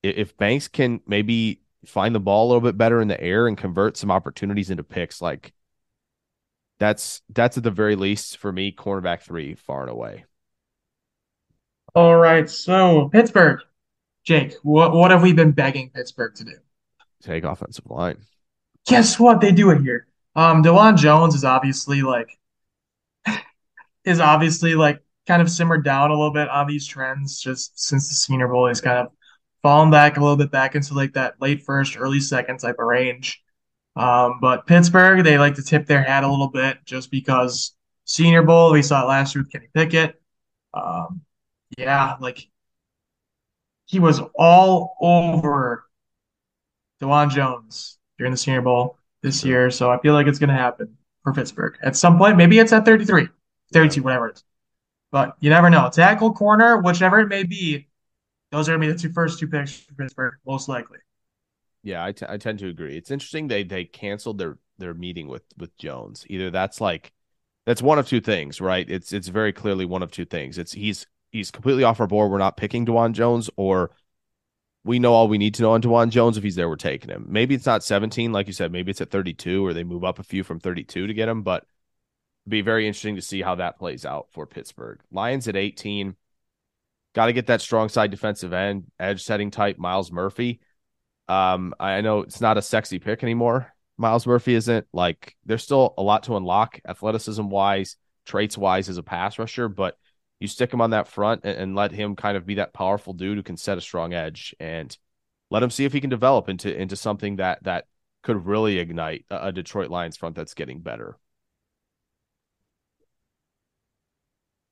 [0.03, 3.57] If Banks can maybe find the ball a little bit better in the air and
[3.57, 5.53] convert some opportunities into picks, like
[6.81, 10.25] that's that's at the very least for me, cornerback three, far and away.
[11.95, 13.61] All right, so Pittsburgh,
[14.25, 16.57] Jake, what what have we been begging Pittsburgh to do?
[17.23, 18.19] Take offensive line.
[18.85, 19.41] Guess what?
[19.41, 20.09] They do it here.
[20.35, 22.37] Um, Dawand Jones is obviously like
[24.05, 28.09] is obviously like kind of simmered down a little bit on these trends just since
[28.09, 28.69] the Senior Bowl.
[28.69, 29.13] He's kind of
[29.63, 32.87] fallen back a little bit back into like that late first, early second type of
[32.87, 33.43] range.
[33.95, 38.43] Um, but Pittsburgh, they like to tip their hat a little bit just because Senior
[38.43, 40.21] Bowl, we saw it last year with Kenny Pickett.
[40.75, 41.21] Um,
[41.79, 42.49] yeah, like
[43.87, 45.85] he was all over
[47.01, 49.71] Dawand Jones during the Senior Bowl this year.
[49.71, 52.37] So I feel like it's going to happen for Pittsburgh at some point.
[52.37, 53.29] Maybe it's at 33,
[53.73, 54.45] 32, whatever it is.
[55.13, 55.89] But you never know.
[55.93, 57.87] Tackle, corner, whichever it may be,
[58.51, 60.99] those are going to be the two first two picks for Pittsburgh, most likely.
[61.83, 62.97] Yeah, I, t- I tend to agree.
[62.97, 66.25] It's interesting they they canceled their their meeting with with Jones.
[66.29, 67.13] Either that's like
[67.67, 68.89] that's one of two things, right?
[68.89, 70.59] It's it's very clearly one of two things.
[70.59, 72.31] It's he's he's completely off our board.
[72.31, 73.91] We're not picking Dawand Jones, or
[74.85, 76.37] we know all we need to know on Dawand Jones.
[76.37, 77.27] If he's there, we're taking him.
[77.29, 78.73] Maybe it's not 17, like you said.
[78.73, 81.43] Maybe it's at 32, or they move up a few from 32 to get him.
[81.43, 81.67] But
[82.49, 85.01] be very interesting to see how that plays out for Pittsburgh.
[85.11, 86.17] Lions at 18.
[87.15, 90.61] Got to get that strong side defensive end, edge setting type, Myles Murphy.
[91.29, 93.73] Um, I know it's not a sexy pick anymore.
[93.99, 98.97] Myles Murphy isn't like there's still a lot to unlock athleticism wise, traits wise as
[98.97, 99.97] a pass rusher, but
[100.41, 103.13] you stick him on that front and, and, let him kind of be that powerful
[103.13, 104.97] dude who can set a strong edge and
[105.51, 107.85] let him see if he can develop into into something that that
[108.23, 111.17] could really ignite a, a Detroit Lions front that's getting better.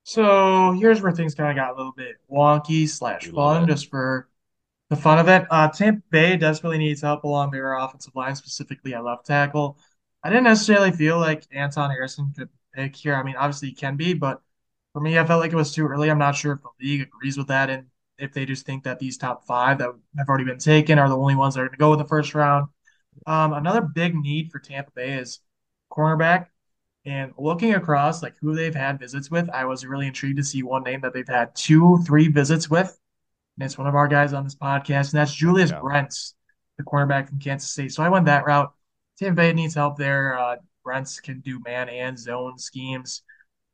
[0.03, 4.27] So here's where things kind of got a little bit wonky slash fun, just for
[4.89, 5.47] the fun of it.
[5.51, 9.77] Uh, Tampa Bay desperately needs help along their offensive line, specifically at left tackle.
[10.23, 13.15] I didn't necessarily feel like Anton Harrison could pick here.
[13.15, 14.41] I mean, obviously he can be, but
[14.93, 16.11] for me, I felt like it was too early.
[16.11, 17.87] I'm not sure if the league agrees with that, and
[18.17, 21.17] if they just think that these top five that have already been taken are the
[21.17, 22.67] only ones that are going to go in the first round.
[23.27, 25.39] Um, another big need for Tampa Bay is
[25.91, 26.47] cornerback.
[27.05, 30.61] And looking across like who they've had visits with, I was really intrigued to see
[30.61, 32.97] one name that they've had two, three visits with.
[33.57, 35.79] And it's one of our guys on this podcast, and that's Julius yeah.
[35.79, 36.35] Brents,
[36.77, 37.91] the cornerback from Kansas State.
[37.91, 38.71] So I went that route.
[39.19, 40.37] Tampa Bay needs help there.
[40.37, 43.23] Uh, Brents can do man and zone schemes,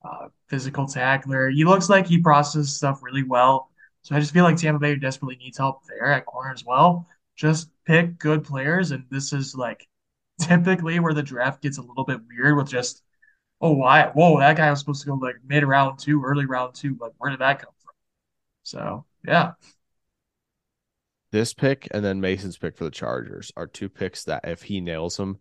[0.04, 1.50] uh, physical tackler.
[1.50, 3.70] He looks like he processes stuff really well.
[4.02, 7.08] So I just feel like Tampa Bay desperately needs help there at corner as well.
[7.36, 9.88] Just pick good players, and this is like
[10.42, 13.04] typically where the draft gets a little bit weird with just
[13.62, 14.12] oh, why?
[14.14, 16.98] Whoa, that guy was supposed to go like mid round two, early round two.
[17.00, 17.94] Like, where did that come from?
[18.64, 19.54] So, yeah.
[21.32, 24.80] This pick and then Mason's pick for the Chargers are two picks that if he
[24.80, 25.40] nails them,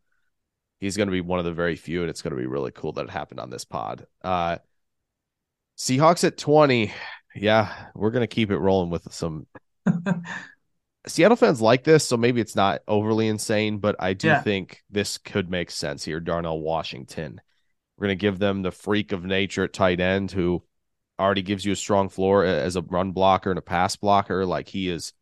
[0.80, 2.72] he's going to be one of the very few, and it's going to be really
[2.72, 4.06] cool that it happened on this pod.
[4.22, 4.58] Uh,
[5.78, 6.92] Seahawks at 20.
[7.34, 9.46] Yeah, we're going to keep it rolling with some.
[11.06, 14.42] Seattle fans like this, so maybe it's not overly insane, but I do yeah.
[14.42, 16.18] think this could make sense here.
[16.18, 17.40] Darnell Washington.
[17.96, 20.62] We're going to give them the freak of nature at tight end who
[21.18, 24.44] already gives you a strong floor as a run blocker and a pass blocker.
[24.44, 25.12] Like he is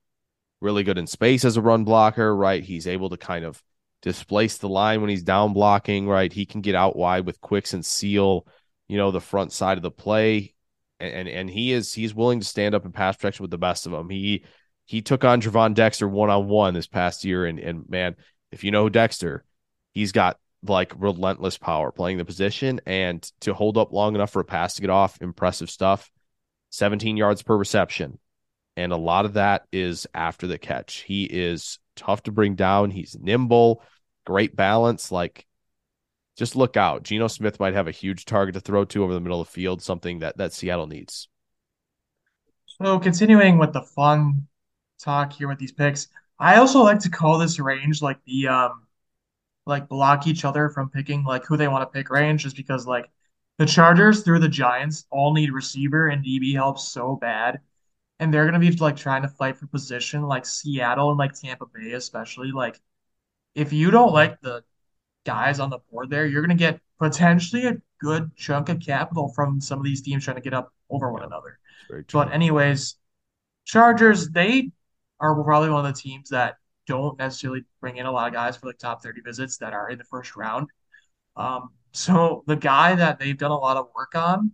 [0.61, 2.63] really good in space as a run blocker, right?
[2.63, 3.63] He's able to kind of
[4.03, 6.33] displace the line when he's down blocking, right?
[6.33, 8.47] He can get out wide with quicks and seal,
[8.89, 10.55] you know, the front side of the play.
[11.01, 13.59] And, and, and he is he's willing to stand up in pass protection with the
[13.59, 14.11] best of them.
[14.11, 14.45] He
[14.85, 18.17] he took on Gervon Dexter one on one this past year, and and man,
[18.53, 19.45] if you know Dexter,
[19.93, 24.41] he's got like relentless power playing the position and to hold up long enough for
[24.41, 25.21] a pass to get off.
[25.21, 26.11] Impressive stuff.
[26.71, 28.19] 17 yards per reception.
[28.77, 31.05] And a lot of that is after the catch.
[31.07, 32.91] He is tough to bring down.
[32.91, 33.83] He's nimble,
[34.27, 35.13] great balance.
[35.13, 35.47] Like
[36.37, 37.05] just look out.
[37.05, 39.53] Geno Smith might have a huge target to throw to over the middle of the
[39.53, 41.29] field, something that that Seattle needs.
[42.67, 44.49] So continuing with the fun
[44.99, 48.84] talk here with these picks, I also like to call this range like the um
[49.67, 52.87] like block each other from picking like who they want to pick range just because
[52.87, 53.11] like
[53.59, 57.61] the Chargers through the Giants all need receiver and DB help so bad.
[58.19, 61.67] And they're gonna be like trying to fight for position like Seattle and like Tampa
[61.67, 62.53] Bay, especially.
[62.53, 62.81] Like
[63.55, 64.65] if you don't like the
[65.25, 69.61] guys on the board there, you're gonna get potentially a good chunk of capital from
[69.61, 71.59] some of these teams trying to get up over one another.
[72.13, 72.97] But anyways,
[73.65, 74.71] Chargers, they
[75.21, 78.57] are probably one of the teams that don't necessarily bring in a lot of guys
[78.57, 80.69] for like top 30 visits that are in the first round.
[81.37, 84.53] Um, so the guy that they've done a lot of work on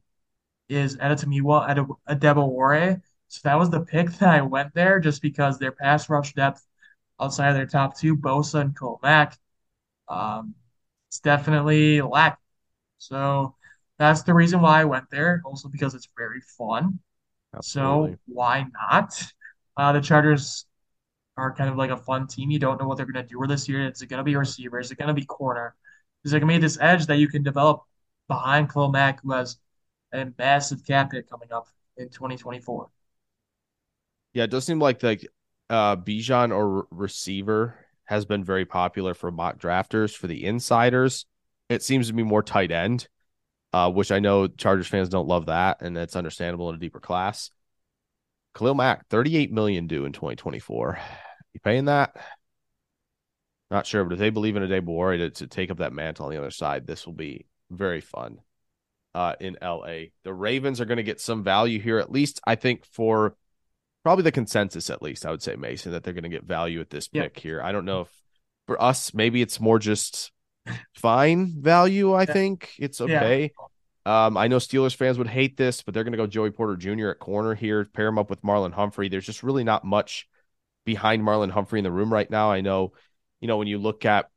[0.68, 3.00] is Adetomiwa Adebawore.
[3.28, 6.66] So that was the pick that I went there just because their pass rush depth
[7.20, 9.38] outside of their top two, Bosa and Khalil Mack,
[10.08, 10.54] um,
[11.08, 12.38] it's definitely lacking.
[12.98, 13.54] So
[13.98, 15.42] that's the reason why I went there.
[15.44, 16.98] Also because it's very fun.
[17.54, 18.12] Absolutely.
[18.12, 19.22] So why not?
[19.76, 20.66] Uh, the Chargers
[21.40, 22.50] are kind of like a fun team.
[22.50, 23.88] You don't know what they're going to do this year.
[23.88, 24.78] Is it going to be receiver?
[24.78, 25.74] Is it going to be corner?
[26.24, 27.82] Is it going to be this edge that you can develop
[28.28, 29.56] behind Khalil Mack, who has
[30.12, 32.88] a massive cap hit coming up in 2024?
[34.34, 35.26] Yeah, it does seem like the
[35.70, 40.14] uh, Bijan or receiver has been very popular for mock drafters.
[40.14, 41.26] For the insiders,
[41.68, 43.08] it seems to be more tight end,
[43.72, 47.00] uh, which I know Chargers fans don't love that, and that's understandable in a deeper
[47.00, 47.50] class.
[48.54, 50.98] Khalil Mack, 38 million due in 2024.
[51.54, 52.16] You paying that?
[53.70, 56.32] Not sure, but if they believe in Adebawore to, to take up that mantle on
[56.32, 58.40] the other side, this will be very fun
[59.14, 60.06] uh, in LA.
[60.24, 63.36] The Ravens are going to get some value here, at least I think for
[64.02, 66.80] probably the consensus, at least I would say Mason that they're going to get value
[66.80, 67.62] at this pick here.
[67.62, 68.08] I don't know if
[68.66, 70.32] for us maybe it's more just
[70.94, 72.14] fine value.
[72.14, 73.52] I think it's okay.
[74.06, 74.26] Yeah.
[74.26, 76.76] Um, I know Steelers fans would hate this, but they're going to go Joey Porter
[76.76, 77.10] Jr.
[77.10, 79.08] at corner here, pair him up with Marlon Humphrey.
[79.08, 80.26] There's just really not much
[80.84, 82.50] behind Marlon Humphrey in the room right now.
[82.50, 82.92] I know,
[83.40, 84.28] you know, when you look at,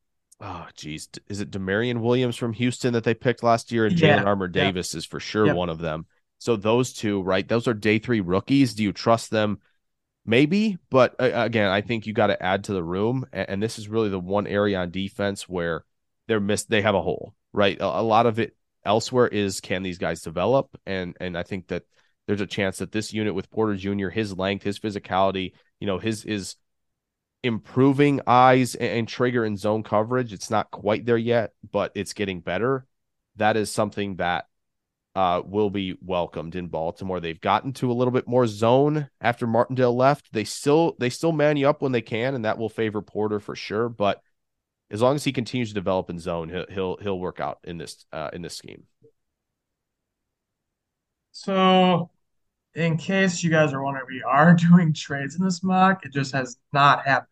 [0.41, 3.85] oh, geez, is it Damarion Williams from Houston that they picked last year?
[3.85, 4.19] And yeah.
[4.19, 4.99] Jalyn Armour Davis yeah.
[4.99, 5.53] is for sure yeah.
[5.53, 6.05] one of them.
[6.39, 7.47] So those two, right?
[7.47, 8.73] Those are day three rookies.
[8.73, 9.59] Do you trust them?
[10.25, 13.77] Maybe, but uh, again, I think you got to add to the room, and, this
[13.77, 15.83] is really the one area on defense where
[16.27, 16.69] they're missed.
[16.69, 17.77] They have a hole, right?
[17.77, 20.79] A, a lot of it elsewhere is can these guys develop?
[20.85, 21.83] And and I think that
[22.27, 25.53] there's a chance that this unit with Porter Jr., his length, his physicality,
[25.83, 26.55] you know, his is
[27.43, 30.31] improving eyes and, trigger and zone coverage.
[30.31, 32.87] It's not quite there yet, but it's getting better.
[33.35, 34.45] That is something that
[35.13, 37.19] uh, will be welcomed in Baltimore.
[37.19, 40.31] They've gotten to a little bit more zone after Martindale left.
[40.31, 43.41] They still they still man you up when they can, and that will favor Porter
[43.41, 43.89] for sure.
[43.89, 44.21] But
[44.89, 47.77] as long as he continues to develop in zone, he'll he'll, he'll work out in
[47.77, 48.85] this uh, in this scheme.
[51.33, 52.09] So,
[52.75, 56.05] in case you guys are wondering, we are doing trades in this mock.
[56.05, 57.29] It just has not happened.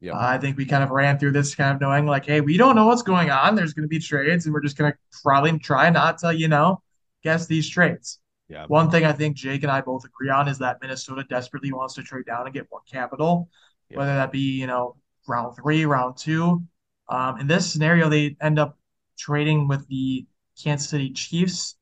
[0.00, 2.42] Yeah, uh, I think we kind of ran through this kind of knowing like, hey,
[2.42, 3.54] we don't know what's going on.
[3.54, 6.48] There's going to be trades, and we're just going to probably try not to, you
[6.48, 6.82] know,
[7.22, 8.18] guess these trades.
[8.48, 8.66] Yeah.
[8.66, 11.94] One thing I think Jake and I both agree on is that Minnesota desperately wants
[11.94, 13.48] to trade down and get more capital,
[13.90, 13.98] yeah.
[13.98, 16.62] whether that be you know round three, round two.
[17.08, 18.78] Um, in this scenario, they end up
[19.18, 20.26] trading with the
[20.62, 21.76] Kansas City Chiefs.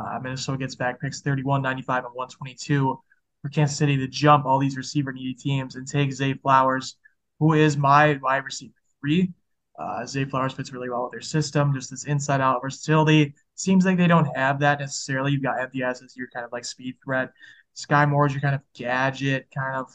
[0.00, 2.98] Uh, Minnesota gets back picks 31, 95, and 122
[3.42, 6.96] for Kansas City to jump all these receiver needy teams and take Zay Flowers,
[7.38, 9.32] who is my wide receiver three.
[9.78, 13.34] Uh, Zay Flowers fits really well with their system, just this inside out versatility.
[13.54, 15.32] Seems like they don't have that necessarily.
[15.32, 17.30] You've got MVS as your kind of like speed threat.
[17.76, 19.90] Skyy Moore is your kind of gadget, kind of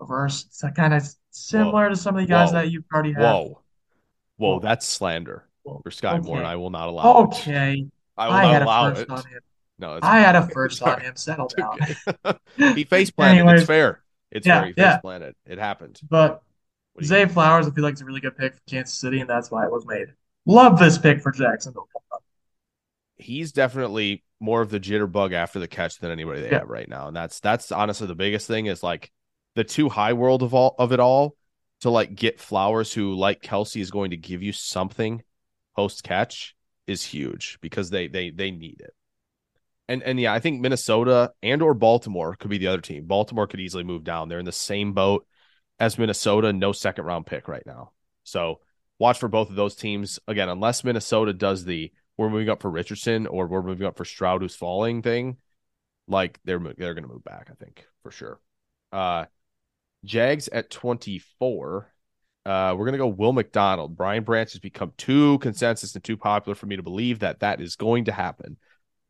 [0.00, 0.46] reverse.
[0.46, 1.88] It's kind of similar Whoa.
[1.90, 2.54] to some of the guys Whoa.
[2.54, 3.22] that you've already had.
[3.22, 3.62] Whoa.
[4.38, 6.26] Whoa, that's slander for Skyy okay.
[6.26, 7.74] Moore, and I will not allow okay.
[7.74, 7.86] it.
[8.16, 9.08] I will I not allow it.
[9.78, 11.16] No, I had a first on him.
[11.16, 11.78] Settle down.
[12.74, 13.40] he face planted.
[13.40, 14.02] Anyways, it's fair.
[14.30, 14.66] It's yeah, fair.
[14.66, 14.98] He face yeah.
[14.98, 15.34] planted.
[15.46, 16.00] It happened.
[16.08, 16.42] But
[17.02, 19.50] Zay Flowers, I feel like it's a really good pick for Kansas City, and that's
[19.50, 20.08] why it was made.
[20.46, 21.88] Love this pick for Jacksonville.
[23.16, 26.60] He's definitely more of the jitterbug after the catch than anybody they yeah.
[26.60, 29.10] have right now, and that's that's honestly the biggest thing is like
[29.54, 31.36] the too high world of all of it all
[31.80, 35.22] to like get Flowers, who like Kelsey is going to give you something
[35.74, 36.55] post catch,
[36.86, 38.94] is huge because they they they need it.
[39.88, 43.06] And and yeah, I think Minnesota and or Baltimore could be the other team.
[43.06, 44.28] Baltimore could easily move down.
[44.28, 45.26] They're in the same boat
[45.78, 47.92] as Minnesota, no second round pick right now.
[48.24, 48.60] So
[48.98, 50.48] watch for both of those teams again.
[50.48, 54.42] Unless Minnesota does the we're moving up for Richardson or we're moving up for Stroud
[54.42, 55.36] who's falling thing,
[56.08, 57.48] like they're they're going to move back.
[57.50, 58.40] I think for sure.
[58.92, 59.26] Uh,
[60.04, 61.92] Jags at 24.
[62.46, 63.96] Uh, we're gonna go Will McDonald.
[63.96, 67.60] Brian Branch has become too consensus and too popular for me to believe that that
[67.60, 68.56] is going to happen.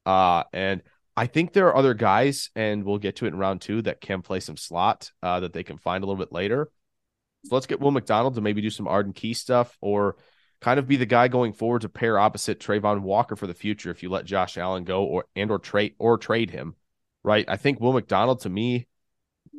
[0.06, 0.82] Uh, and
[1.16, 4.00] I think there are other guys, and we'll get to it in round two that
[4.00, 6.70] can play some slot uh, that they can find a little bit later.
[7.44, 10.16] So let's get Will McDonald to maybe do some Arden Key stuff or
[10.60, 13.90] kind of be the guy going forward to pair opposite Travon Walker for the future
[13.90, 16.74] if you let Josh Allen go or and or trade or trade him.
[17.22, 17.44] Right.
[17.48, 18.86] I think Will McDonald to me,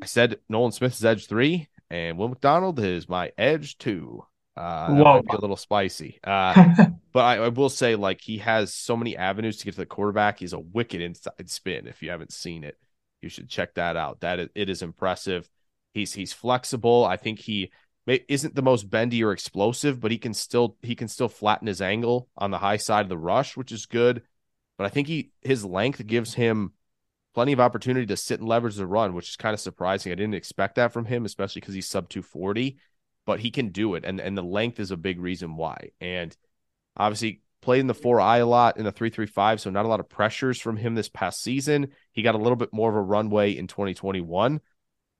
[0.02, 4.26] I said Nolan Smith's edge three, and Will McDonald is my edge two.
[4.56, 6.20] Uh, be a little spicy.
[6.24, 6.74] Uh,
[7.14, 9.86] but I, I, will say, like, he has so many avenues to get to the
[9.86, 10.40] quarterback.
[10.40, 11.88] He's a wicked inside spin.
[11.88, 12.76] If you haven't seen it,
[13.22, 14.22] you should check that out.
[14.22, 15.48] That is, it is impressive.
[15.94, 17.06] He's he's flexible.
[17.06, 17.72] I think he
[18.08, 21.82] isn't the most bendy or explosive, but he can still he can still flatten his
[21.82, 24.24] angle on the high side of the rush, which is good.
[24.78, 26.74] But I think he his length gives him
[27.38, 30.12] plenty of opportunity to sit and leverage the run, which is kind of surprising.
[30.12, 32.80] I didn't expect that from him, especially because he's sub 240,
[33.28, 34.06] but he can do it.
[34.06, 35.92] And and the length is a big reason why.
[36.02, 36.36] And
[36.98, 39.86] obviously played in the four I a lot in the three three five, so not
[39.86, 41.90] a lot of pressures from him this past season.
[42.12, 44.60] He got a little bit more of a runway in 2021.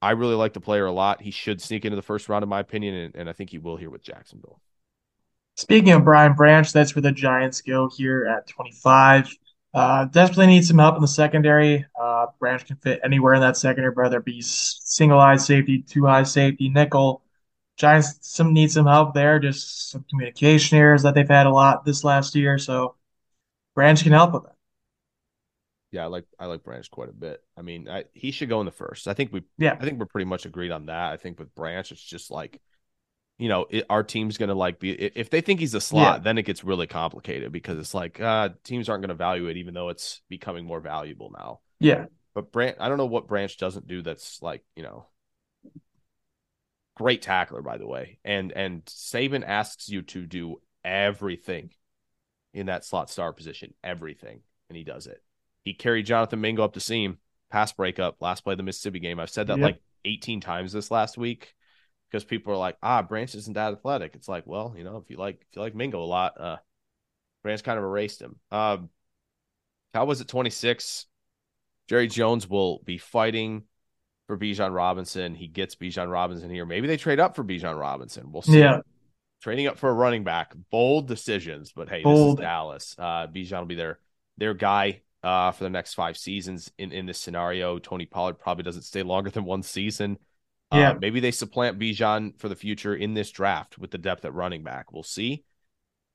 [0.02, 1.22] I really like the player a lot.
[1.22, 3.60] He should sneak into the first round, in my opinion, and, and I think he
[3.60, 4.60] will here with Jacksonville.
[5.54, 9.30] Speaking of Brian Branch, that's where the Giants go here at 25.
[9.74, 11.86] Uh, desperately needs some help in the secondary.
[12.00, 16.08] Uh, Branch can fit anywhere in that secondary, whether it be single eye safety, two
[16.08, 17.24] eye safety, nickel.
[17.78, 21.86] Giants some need some help there, just some communication errors that they've had a lot
[21.86, 22.58] this last year.
[22.58, 22.96] So
[23.76, 24.58] Branch can help with that
[25.92, 27.42] yeah, I like I like Branch quite a bit.
[27.58, 29.08] I mean, I, he should go in the first.
[29.08, 31.14] I think we yeah, I think we're pretty much agreed on that.
[31.14, 32.62] I think with Branch, it's just like,
[33.38, 36.24] you know, it, our team's gonna like be if they think he's a slot, yeah.
[36.24, 39.74] then it gets really complicated because it's like uh teams aren't gonna value it, even
[39.74, 41.60] though it's becoming more valuable now.
[41.80, 45.06] Yeah, but Branch, I don't know what Branch doesn't do that's like you know,
[46.96, 51.72] great tackler by the way, and and Saban asks you to do everything
[52.56, 55.22] in that slot star position, everything, and he does it.
[55.64, 57.20] He carried Jonathan Mingo up the seam,
[57.52, 59.20] pass breakup, last play of the Mississippi game.
[59.20, 59.64] I've said that yep.
[59.64, 61.54] like 18 times this last week
[62.10, 64.16] because people are like, ah, Branch isn't that athletic.
[64.16, 66.58] It's like, well, you know, if you like if you like Mingo a lot, uh
[67.44, 68.38] Branch kind of erased him.
[68.52, 68.90] Um
[69.94, 71.06] how was it 26?
[71.88, 73.64] Jerry Jones will be fighting
[74.28, 75.36] for Bijan Robinson.
[75.36, 76.66] He gets Bijan Robinson here.
[76.66, 78.32] Maybe they trade up for Bijan Robinson.
[78.32, 78.60] We'll see.
[78.60, 78.82] Yeah.
[79.42, 80.54] Trading up for a running back.
[80.72, 82.38] Bold decisions, but hey, Bold.
[82.38, 82.96] this is Dallas.
[82.98, 84.00] Uh Bijan will be their
[84.38, 87.80] their guy uh, for the next five seasons in, in this scenario.
[87.80, 90.18] Tony Pollard probably doesn't stay longer than one season.
[90.72, 90.92] Yeah.
[90.92, 94.34] Uh, maybe they supplant Bijan for the future in this draft with the depth at
[94.34, 94.92] running back.
[94.92, 95.44] We'll see.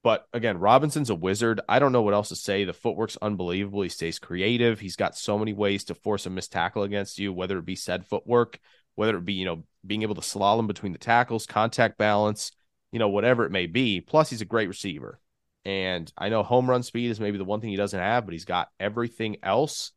[0.02, 1.60] But again, Robinson's a wizard.
[1.68, 2.64] I don't know what else to say.
[2.64, 3.82] The footwork's unbelievable.
[3.82, 4.80] He stays creative.
[4.80, 7.76] He's got so many ways to force a missed tackle against you, whether it be
[7.76, 8.58] said footwork,
[8.96, 12.50] whether it be, you know, being able to slalom between the tackles, contact balance,
[12.90, 14.00] you know, whatever it may be.
[14.00, 15.20] Plus, he's a great receiver.
[15.64, 18.32] And I know home run speed is maybe the one thing he doesn't have, but
[18.32, 19.92] he's got everything else.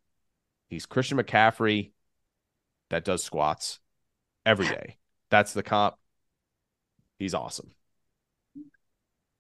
[0.69, 1.91] He's Christian McCaffrey
[2.91, 3.79] that does squats
[4.45, 4.97] every day.
[5.29, 5.95] That's the comp.
[7.19, 7.71] He's awesome.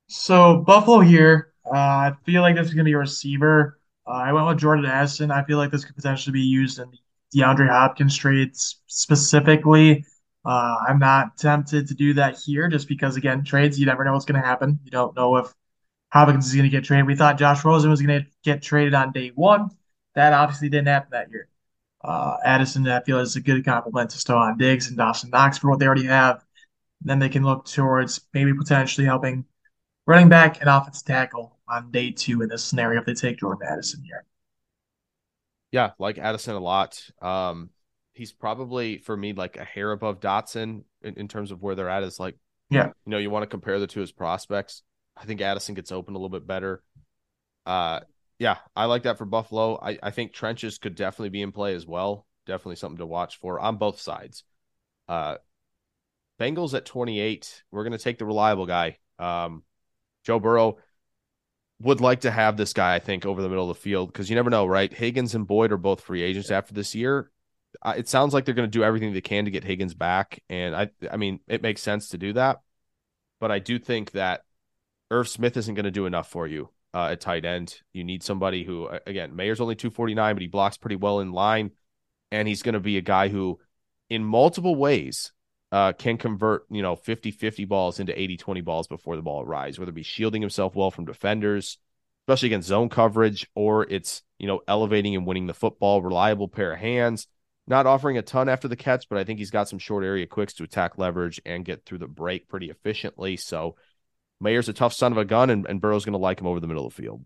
[0.07, 3.79] So Buffalo here, uh, I feel like this is going to be a receiver.
[4.07, 5.31] Uh, I went with Jordan Addison.
[5.31, 6.97] I feel like this could potentially be used in the
[7.39, 10.05] DeAndre Hopkins trades specifically.
[10.45, 14.13] Uh, I'm not tempted to do that here just because, again, trades, you never know
[14.13, 14.79] what's going to happen.
[14.83, 15.51] You don't know if
[16.13, 17.07] Hopkins is going to get traded.
[17.07, 19.69] We thought Josh Rosen was going to get traded on day one.
[20.13, 21.49] That obviously didn't happen that year.
[22.05, 25.69] Uh, Addison, I feel, is a good compliment to Stefon Diggs and Dawson Knox for
[25.69, 26.43] what they already have.
[27.01, 29.45] then they can look towards maybe potentially helping
[30.05, 33.67] running back and offensive tackle on day two in this scenario if they take Jordan
[33.67, 34.23] Addison here.
[35.71, 37.03] Yeah, like Addison a lot.
[37.21, 37.69] Um,
[38.13, 41.89] he's probably for me like a hair above Dotson in, in terms of where they're
[41.89, 42.03] at.
[42.03, 42.37] Is like,
[42.69, 44.83] yeah, you know, you want to compare the two as prospects.
[45.17, 46.83] I think Addison gets open a little bit better.
[47.65, 48.01] Uh,
[48.39, 49.79] yeah, I like that for Buffalo.
[49.81, 52.25] I, I think trenches could definitely be in play as well.
[52.45, 54.43] Definitely something to watch for on both sides.
[55.07, 55.37] Uh,
[56.39, 57.63] Bengals at 28.
[57.71, 58.97] We're going to take the reliable guy.
[59.19, 59.63] Um,
[60.25, 60.77] Joe Burrow
[61.81, 64.29] would like to have this guy, I think, over the middle of the field because
[64.29, 64.91] you never know, right?
[64.91, 67.31] Higgins and Boyd are both free agents after this year.
[67.85, 70.75] it sounds like they're going to do everything they can to get Higgins back, and
[70.75, 72.61] I, I mean, it makes sense to do that.
[73.39, 74.43] But I do think that
[75.11, 77.81] Irv Smith isn't going to do enough for you uh, at tight end.
[77.91, 81.71] You need somebody who, again, Mayer's only 249, but he blocks pretty well in line.
[82.31, 83.59] And he's going to be a guy who,
[84.09, 85.33] in multiple ways,
[85.73, 89.43] uh, can convert, you know, 50 50 balls into 80 20 balls before the ball
[89.43, 91.77] arrives, whether it be shielding himself well from defenders,
[92.23, 96.71] especially against zone coverage, or it's, you know, elevating and winning the football, reliable pair
[96.71, 97.27] of hands.
[97.67, 100.27] not offering a ton after the catch, but I think he's got some short area
[100.27, 103.35] quicks to attack leverage and get through the break pretty efficiently.
[103.35, 103.75] So
[104.41, 106.59] Mayer's a tough son of a gun, and, and Burrow's going to like him over
[106.59, 107.23] the middle of the field.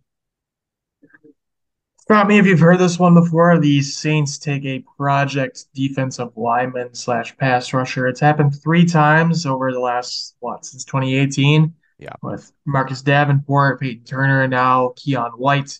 [2.10, 3.60] Stop me if you've heard this one before.
[3.60, 8.07] The Saints take a project defensive lineman slash pass rusher.
[8.07, 11.74] It's happened three times over the last what since 2018.
[11.99, 15.78] Yeah, with Marcus Davenport, Payton Turner, and now Keion White.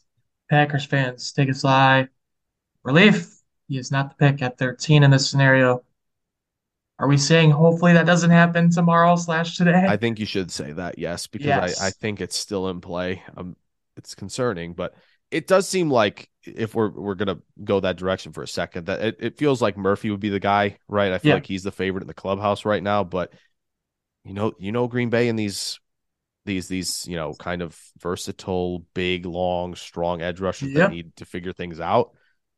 [0.50, 2.08] Packers fans, take a sigh
[2.84, 3.36] relief.
[3.68, 5.84] He is not the pick at 13 in this scenario.
[7.00, 9.86] Are we saying hopefully that doesn't happen tomorrow slash today?
[9.88, 11.82] I think you should say that, yes, because yes.
[11.82, 13.24] I, I think it's still in play.
[13.38, 13.56] Um,
[13.96, 14.94] it's concerning, but
[15.32, 19.02] it does seem like if we're we're gonna go that direction for a second, that
[19.02, 21.14] it, it feels like Murphy would be the guy, right?
[21.14, 21.36] I feel yeah.
[21.36, 23.32] like he's the favorite in the clubhouse right now, but
[24.26, 25.80] you know, you know, Green Bay and these
[26.46, 30.90] these these you know kind of versatile, big, long, strong edge rushers yep.
[30.90, 32.12] that need to figure things out.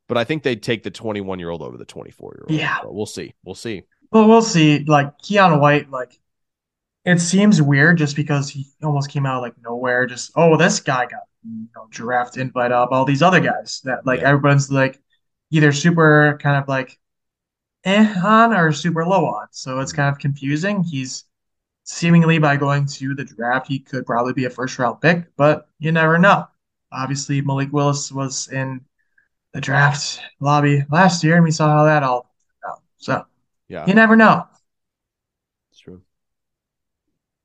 [0.08, 2.58] But I think they'd take the 21 year old over the 24 year old.
[2.58, 3.34] Yeah, but we'll see.
[3.44, 3.84] We'll see.
[4.12, 4.84] Well, we'll see.
[4.84, 6.18] Like Keion White, like
[7.04, 10.06] it seems weird just because he almost came out of, like nowhere.
[10.06, 12.90] Just oh, this guy got you know draft invite up.
[12.92, 14.28] All these other guys that like yeah.
[14.28, 15.00] everyone's like
[15.50, 16.98] either super kind of like
[17.84, 19.48] eh on or super low on.
[19.50, 20.84] So it's kind of confusing.
[20.84, 21.24] He's
[21.84, 25.68] seemingly by going to the draft, he could probably be a first round pick, but
[25.78, 26.46] you never know.
[26.92, 28.80] Obviously, Malik Willis was in
[29.52, 32.30] the draft lobby last year, and we saw how that all
[32.68, 32.82] out.
[32.98, 33.24] So
[33.72, 34.44] yeah, you never know.
[35.70, 36.02] It's true.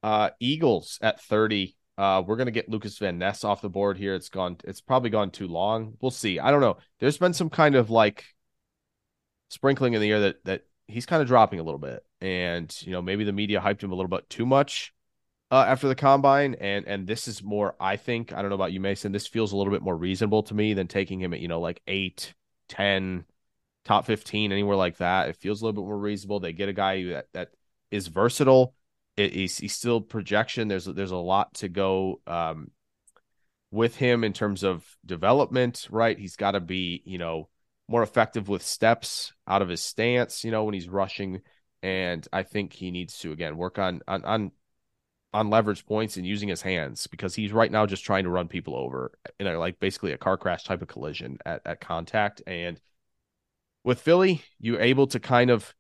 [0.04, 1.76] Uh, Eagles at thirty.
[1.98, 4.14] Uh, we're gonna get Lucas Van Ness off the board here.
[4.14, 4.58] It's gone.
[4.66, 5.94] It's probably gone too long.
[6.02, 6.38] We'll see.
[6.38, 6.78] I don't know.
[7.00, 8.26] There's been some kind of like
[9.50, 12.92] sprinkling in the air that that he's kind of dropping a little bit, and you
[12.92, 14.94] know maybe the media hyped him a little bit too much
[15.50, 17.76] uh, after the combine, and and this is more.
[17.80, 19.12] I think I don't know about you, Mason.
[19.12, 21.62] This feels a little bit more reasonable to me than taking him at you know
[21.62, 22.34] like eight,
[22.68, 23.26] ten,
[23.88, 25.30] top fifteen, anywhere like that.
[25.30, 26.40] It feels a little bit more reasonable.
[26.40, 27.50] They get a guy that that
[27.92, 28.74] is versatile.
[29.16, 30.68] It, he's, he's still projection.
[30.68, 32.72] There's there's a lot to go um,
[33.72, 35.88] with him in terms of development.
[35.90, 37.50] Right, he's got to be you know
[37.88, 40.44] more effective with steps out of his stance.
[40.44, 41.42] You know when he's rushing
[41.84, 44.52] and I think he needs to again work on on on
[45.34, 48.48] on leverage points and using his hands because he's right now just trying to run
[48.48, 52.42] people over in a like basically a car crash type of collision at, at contact.
[52.48, 52.80] And
[53.88, 55.74] with Philly, you're able to kind of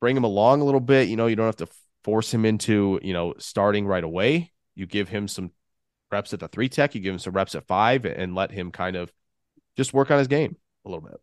[0.00, 1.08] bring him along a little bit.
[1.08, 1.68] You know, you don't have to
[2.02, 4.50] force him into, you know, starting right away.
[4.74, 5.52] You give him some
[6.10, 8.72] reps at the three tech, you give him some reps at five and let him
[8.72, 9.12] kind of
[9.76, 11.20] just work on his game a little bit.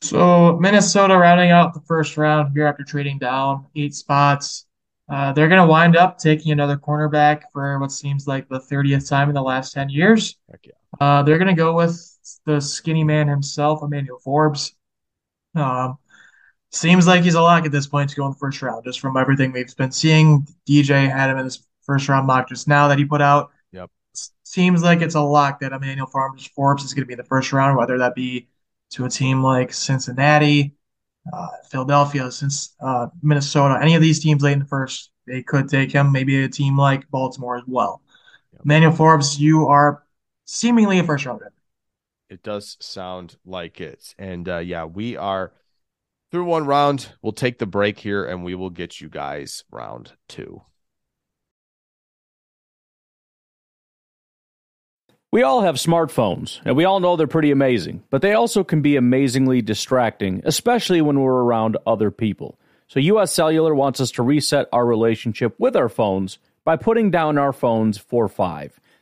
[0.00, 4.66] So Minnesota rounding out the first round here after trading down eight spots.
[5.08, 9.08] Uh, they're going to wind up taking another cornerback for what seems like the 30th
[9.08, 10.36] time in the last 10 years.
[10.62, 10.77] Yeah.
[11.00, 14.74] Uh, they're going to go with the skinny man himself, Emmanuel Forbes.
[15.54, 15.98] Um,
[16.70, 19.00] seems like he's a lock at this point to go in the first round, just
[19.00, 20.46] from everything we've been seeing.
[20.68, 23.50] DJ had him in his first round mock just now that he put out.
[23.72, 23.90] Yep.
[24.44, 27.24] Seems like it's a lock that Emmanuel Forbes, Forbes is going to be in the
[27.24, 28.48] first round, whether that be
[28.90, 30.74] to a team like Cincinnati,
[31.32, 35.68] uh, Philadelphia, since uh, Minnesota, any of these teams late in the first, they could
[35.68, 36.10] take him.
[36.10, 38.02] Maybe a team like Baltimore as well.
[38.52, 38.62] Yep.
[38.64, 40.02] Manuel Forbes, you are
[40.48, 41.52] seemingly a first rounder.
[42.30, 45.52] It does sound like it, and uh, yeah, we are
[46.30, 47.08] through one round.
[47.22, 50.62] We'll take the break here, and we will get you guys round two.
[55.30, 58.80] We all have smartphones, and we all know they're pretty amazing, but they also can
[58.80, 62.58] be amazingly distracting, especially when we're around other people.
[62.88, 67.36] So, US Cellular wants us to reset our relationship with our phones by putting down
[67.36, 68.80] our phones for five.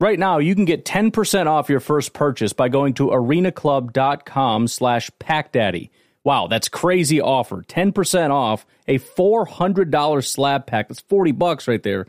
[0.00, 5.10] Right now, you can get 10% off your first purchase by going to arenaclub.com slash
[5.20, 5.90] packdaddy.
[6.24, 7.62] Wow, that's crazy offer.
[7.62, 10.88] 10% off a $400 slab pack.
[10.88, 12.06] That's 40 bucks right there.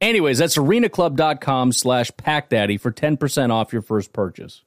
[0.00, 4.62] Anyways, that's arenaclub.com slash packdaddy for 10% off your first purchase.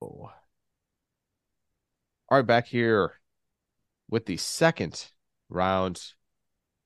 [0.00, 0.30] Oh.
[2.30, 3.14] All right, back here
[4.08, 5.10] with the second
[5.48, 5.96] round.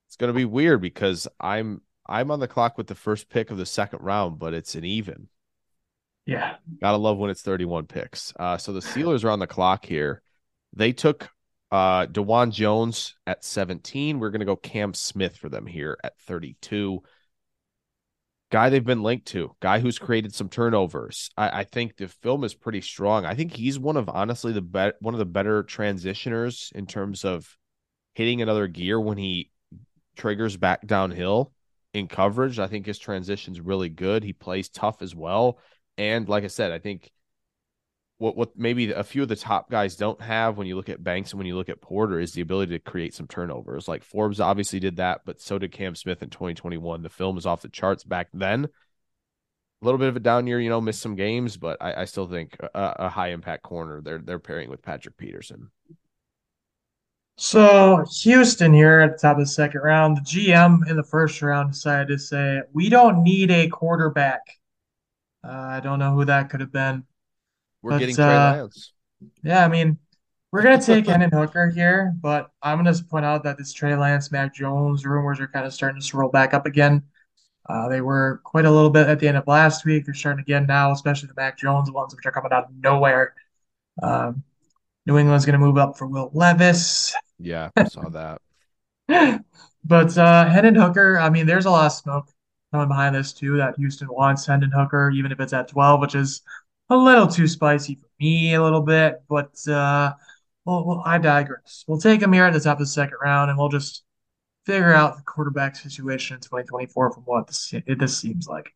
[0.07, 3.51] It's going to be weird because I'm I'm on the clock with the first pick
[3.51, 5.27] of the second round, but it's an even.
[6.25, 6.55] Yeah.
[6.81, 8.33] Gotta love when it's 31 picks.
[8.39, 10.21] Uh, so the Steelers are on the clock here.
[10.75, 11.29] They took
[11.71, 14.19] uh Dawand Jones at 17.
[14.19, 17.01] We're gonna go Cam Smith for them here at 32.
[18.51, 21.29] Guy they've been linked to, guy who's created some turnovers.
[21.37, 23.25] I, I think the film is pretty strong.
[23.25, 27.23] I think he's one of honestly the bet one of the better transitioners in terms
[27.25, 27.55] of
[28.15, 29.51] hitting another gear when he
[30.15, 31.53] triggers back downhill
[31.93, 32.59] in coverage.
[32.59, 34.23] I think his transition's really good.
[34.23, 35.59] He plays tough as well.
[35.97, 37.11] And like I said, I think
[38.19, 41.03] what what maybe a few of the top guys don't have when you look at
[41.03, 43.87] Banks and when you look at Porter is the ability to create some turnovers.
[43.87, 47.01] Like Forbes obviously did that, but so did Cam Smith in 2021.
[47.01, 48.65] The film is off the charts back then.
[49.81, 52.05] A little bit of a down year, you know, missed some games, but I, I
[52.05, 54.01] still think a, a, high impact corner.
[54.01, 55.71] They're they're pairing with Patrick Peterson.
[57.39, 61.41] So Houston here at the top of the second round, the GM in the first
[61.41, 64.41] round decided to say we don't need a quarterback.
[65.41, 67.05] Uh, I don't know who that could have been.
[67.81, 68.91] We're but, getting Trey uh, Lance.
[69.41, 69.97] Yeah, I mean,
[70.51, 74.33] we're gonna take Hendon Hooker here, but I'm gonna point out that this Trey Lance,
[74.33, 77.03] Mac Jones rumors are kind of starting to roll back up again.
[77.69, 80.03] Uh, they were quite a little bit at the end of last week.
[80.03, 83.33] They're starting again now, especially the Mac Jones ones, which are coming out of nowhere.
[84.03, 84.43] Um,
[85.05, 87.15] New England's going to move up for Will Levis.
[87.39, 88.41] Yeah, I saw that.
[89.83, 92.27] but uh, Hendon Hooker, I mean, there's a lot of smoke
[92.71, 93.57] coming behind this too.
[93.57, 96.41] That Houston wants Hendon Hooker, even if it's at 12, which is
[96.89, 100.13] a little too spicy for me a little bit, but uh,
[100.65, 101.85] well, well, I digress.
[101.87, 104.03] We'll take him here at the top of the second round, and we'll just
[104.65, 108.71] figure out the quarterback situation in 2024 from what this, it, this seems like.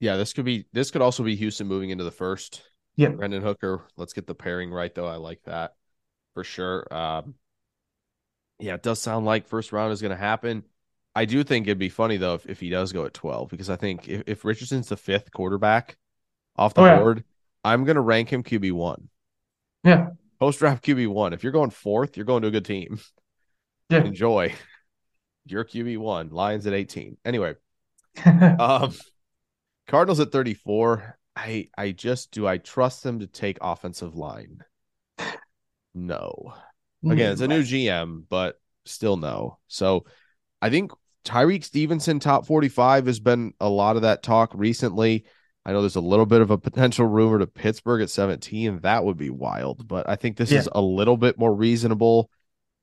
[0.00, 0.66] Yeah, this could be.
[0.72, 2.62] This could also be Houston moving into the first.
[2.96, 3.86] Yeah, Brendan Hooker.
[3.96, 5.06] Let's get the pairing right, though.
[5.06, 5.74] I like that
[6.34, 6.86] for sure.
[6.92, 7.34] Um,
[8.58, 10.64] yeah, it does sound like first round is going to happen.
[11.14, 13.70] I do think it'd be funny though if, if he does go at 12 because
[13.70, 15.96] I think if, if Richardson's the fifth quarterback,
[16.56, 17.70] off the oh, board, yeah.
[17.70, 19.08] I'm going to rank him QB one.
[19.82, 20.10] Yeah.
[20.38, 21.32] Post draft QB one.
[21.32, 23.00] If you're going fourth, you're going to a good team.
[23.90, 23.98] Yeah.
[24.04, 24.54] Enjoy.
[25.46, 26.30] Your QB one.
[26.30, 27.16] Lions at 18.
[27.24, 27.54] Anyway,
[28.24, 28.94] um,
[29.86, 31.18] Cardinals at 34.
[31.36, 34.62] I I just do I trust them to take offensive line?
[35.94, 36.54] No.
[37.02, 39.58] Hmm, Again, it's a new GM, but still no.
[39.68, 40.04] So
[40.60, 40.92] I think
[41.24, 45.24] Tyrique Stevenson top 45 has been a lot of that talk recently.
[45.66, 48.80] I know there's a little bit of a potential rumor to Pittsburgh at 17.
[48.80, 50.58] That would be wild, but I think this yeah.
[50.58, 52.30] is a little bit more reasonable.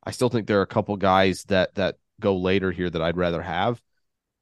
[0.03, 3.17] I still think there are a couple guys that that go later here that I'd
[3.17, 3.81] rather have.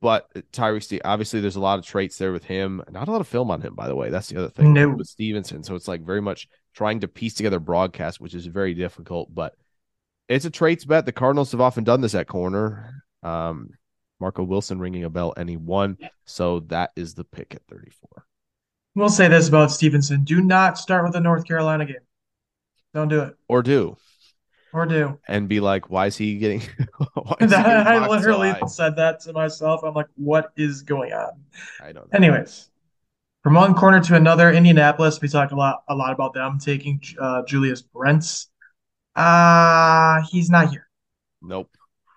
[0.02, 2.82] But Tyree Steve, obviously, there's a lot of traits there with him.
[2.90, 4.10] Not a lot of film on him, by the way.
[4.10, 4.90] That's the other thing no.
[4.90, 5.62] with Stevenson.
[5.64, 6.48] So it's like very much
[6.80, 9.36] trying to piece together broadcast, which is very difficult.
[9.36, 9.54] But
[10.30, 11.06] it's a traits bet.
[11.06, 13.04] The Cardinals have often done this at corner.
[13.22, 13.72] Um,
[14.22, 15.98] Marco Wilson ringing a bell, and he won.
[16.24, 18.26] So that is the pick at 34.
[18.96, 21.98] We'll say this about Stevenson: Do not start with the North Carolina game.
[22.94, 23.36] Don't do it.
[23.50, 23.98] Or do.
[24.72, 25.20] Or do.
[25.28, 26.60] And be like, why is he getting?
[26.62, 26.78] is he
[27.40, 29.82] getting I literally said that to myself.
[29.84, 31.44] I'm like, what is going on?
[31.82, 31.96] I don't.
[31.96, 32.18] know.
[32.18, 32.70] Anyways,
[33.44, 35.20] from one corner to another, Indianapolis.
[35.22, 38.50] We talked a lot, a lot about them taking uh, Julius Brents.
[39.16, 40.88] Uh he's not here.
[41.42, 41.70] Nope.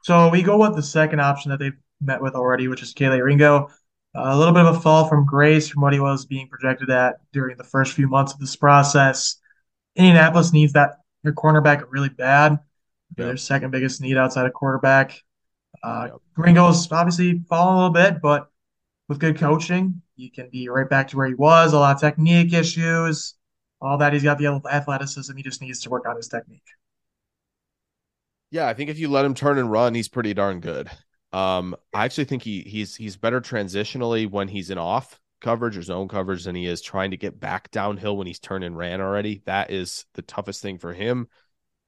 [0.02, 3.24] So we go with the second option that they've met with already, which is Kelee
[3.24, 3.70] Ringo
[4.14, 7.16] a little bit of a fall from grace from what he was being projected at
[7.32, 9.36] during the first few months of this process.
[9.96, 12.52] Indianapolis needs that their cornerback really bad.
[13.16, 13.26] Yep.
[13.26, 15.20] Their second biggest need outside of quarterback.
[15.82, 16.20] Uh, yep.
[16.36, 18.50] Ringo's obviously fallen a little bit, but
[19.12, 21.74] with good coaching, he can be right back to where he was.
[21.74, 23.34] A lot of technique issues,
[23.80, 24.12] all that.
[24.14, 25.36] He's got the athleticism.
[25.36, 26.62] He just needs to work on his technique.
[28.50, 30.90] Yeah, I think if you let him turn and run, he's pretty darn good.
[31.32, 35.82] Um, I actually think he he's he's better transitionally when he's in off coverage or
[35.82, 39.00] zone coverage than he is trying to get back downhill when he's turned and ran
[39.00, 39.42] already.
[39.46, 41.28] That is the toughest thing for him.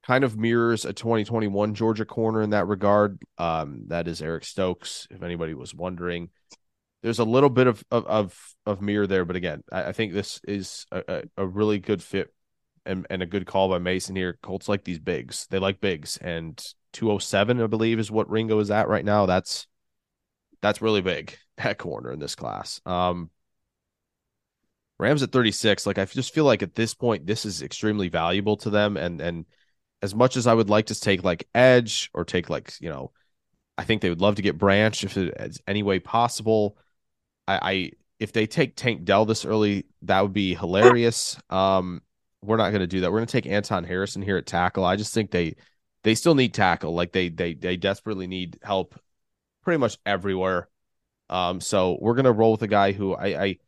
[0.02, 3.22] Kind of mirrors a 2021 Georgia corner in that regard.
[3.38, 6.30] Um, that is Eric Stokes, if anybody was wondering.
[7.04, 10.14] There's a little bit of of of, of mirror there, but again, I, I think
[10.14, 12.32] this is a, a, really good fit
[12.86, 14.38] and, and a good call by Mason here.
[14.42, 15.46] Colts like these bigs.
[15.50, 16.58] They like bigs, and
[16.94, 19.26] 207, I believe, is what Ringo is at right now.
[19.26, 19.66] That's
[20.62, 22.80] that's really big at corner in this class.
[22.86, 23.28] Um,
[24.98, 25.86] Rams at 36.
[25.86, 28.96] Like I just feel like at this point, this is extremely valuable to them.
[28.96, 29.44] And and
[30.00, 33.12] as much as I would like to take like Edge or take like, you know,
[33.76, 36.78] I think they would love to get Branch if it's any way possible.
[37.46, 41.36] I, I if they take Tank Dell this early, that would be hilarious.
[41.50, 42.02] Um,
[42.42, 43.10] we're not going to do that.
[43.10, 44.84] We're going to take Anton Harrison here at tackle.
[44.84, 45.56] I just think they
[46.02, 46.94] they still need tackle.
[46.94, 48.98] Like they they they desperately need help
[49.62, 50.68] pretty much everywhere.
[51.30, 53.58] Um, so we're going to roll with a guy who I I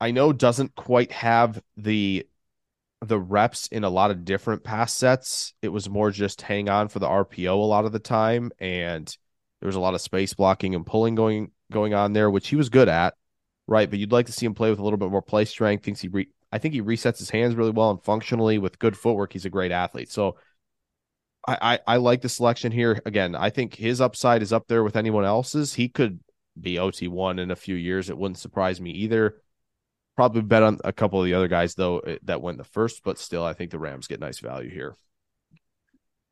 [0.00, 2.26] I know doesn't quite have the
[3.00, 5.54] the reps in a lot of different pass sets.
[5.62, 9.06] It was more just hang on for the RPO a lot of the time, and
[9.60, 12.56] there was a lot of space blocking and pulling going going on there, which he
[12.56, 13.14] was good at,
[13.66, 13.88] right?
[13.88, 15.84] But you'd like to see him play with a little bit more play strength.
[15.84, 18.96] Thinks he, re- I think he resets his hands really well and functionally with good
[18.96, 19.32] footwork.
[19.32, 20.10] He's a great athlete.
[20.10, 20.36] So
[21.46, 23.00] I, I, I like the selection here.
[23.04, 25.74] Again, I think his upside is up there with anyone else's.
[25.74, 26.20] He could
[26.60, 28.10] be OT one in a few years.
[28.10, 29.40] It wouldn't surprise me either.
[30.16, 33.02] Probably bet on a couple of the other guys though eh, that went the first,
[33.04, 34.96] but still, I think the Rams get nice value here.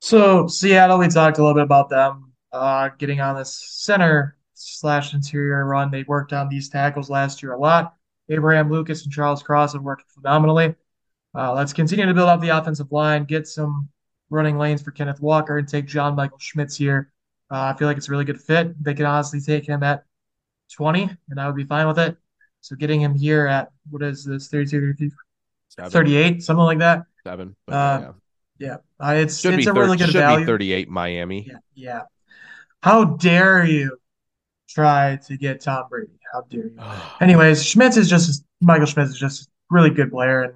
[0.01, 5.15] So Seattle, we talked a little bit about them uh, getting on this center slash
[5.15, 5.91] interior run.
[5.91, 7.95] They worked on these tackles last year a lot.
[8.29, 10.75] Abraham Lucas and Charles Cross have worked phenomenally.
[11.35, 13.89] Uh, let's continue to build up the offensive line, get some
[14.31, 17.13] running lanes for Kenneth Walker, and take John Michael Schmitz here.
[17.51, 18.83] Uh, I feel like it's a really good fit.
[18.83, 20.05] They can honestly take him at
[20.73, 22.17] 20, and I would be fine with it.
[22.63, 25.11] So getting him here at what is this 32,
[25.79, 27.05] 38, something like that.
[27.23, 27.55] Seven.
[27.69, 28.13] Uh, yeah,
[28.59, 28.77] yeah.
[28.99, 30.41] Uh, it's should it's be a really good should value.
[30.41, 31.47] Be 38 Miami.
[31.49, 32.03] Yeah, yeah.
[32.83, 33.99] How dare you
[34.69, 36.19] try to get Tom Brady?
[36.33, 36.79] How dare you?
[37.21, 40.55] Anyways, Schmitz is just Michael Schmitz is just a really good player, and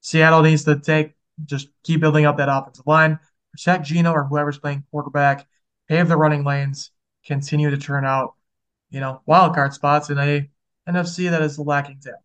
[0.00, 3.18] Seattle needs to take just keep building up that offensive line,
[3.52, 5.46] protect Geno or whoever's playing quarterback,
[5.88, 6.90] pave the running lanes,
[7.26, 8.34] continue to turn out,
[8.90, 10.48] you know, wild card spots in a
[10.88, 12.18] NFC that is lacking depth.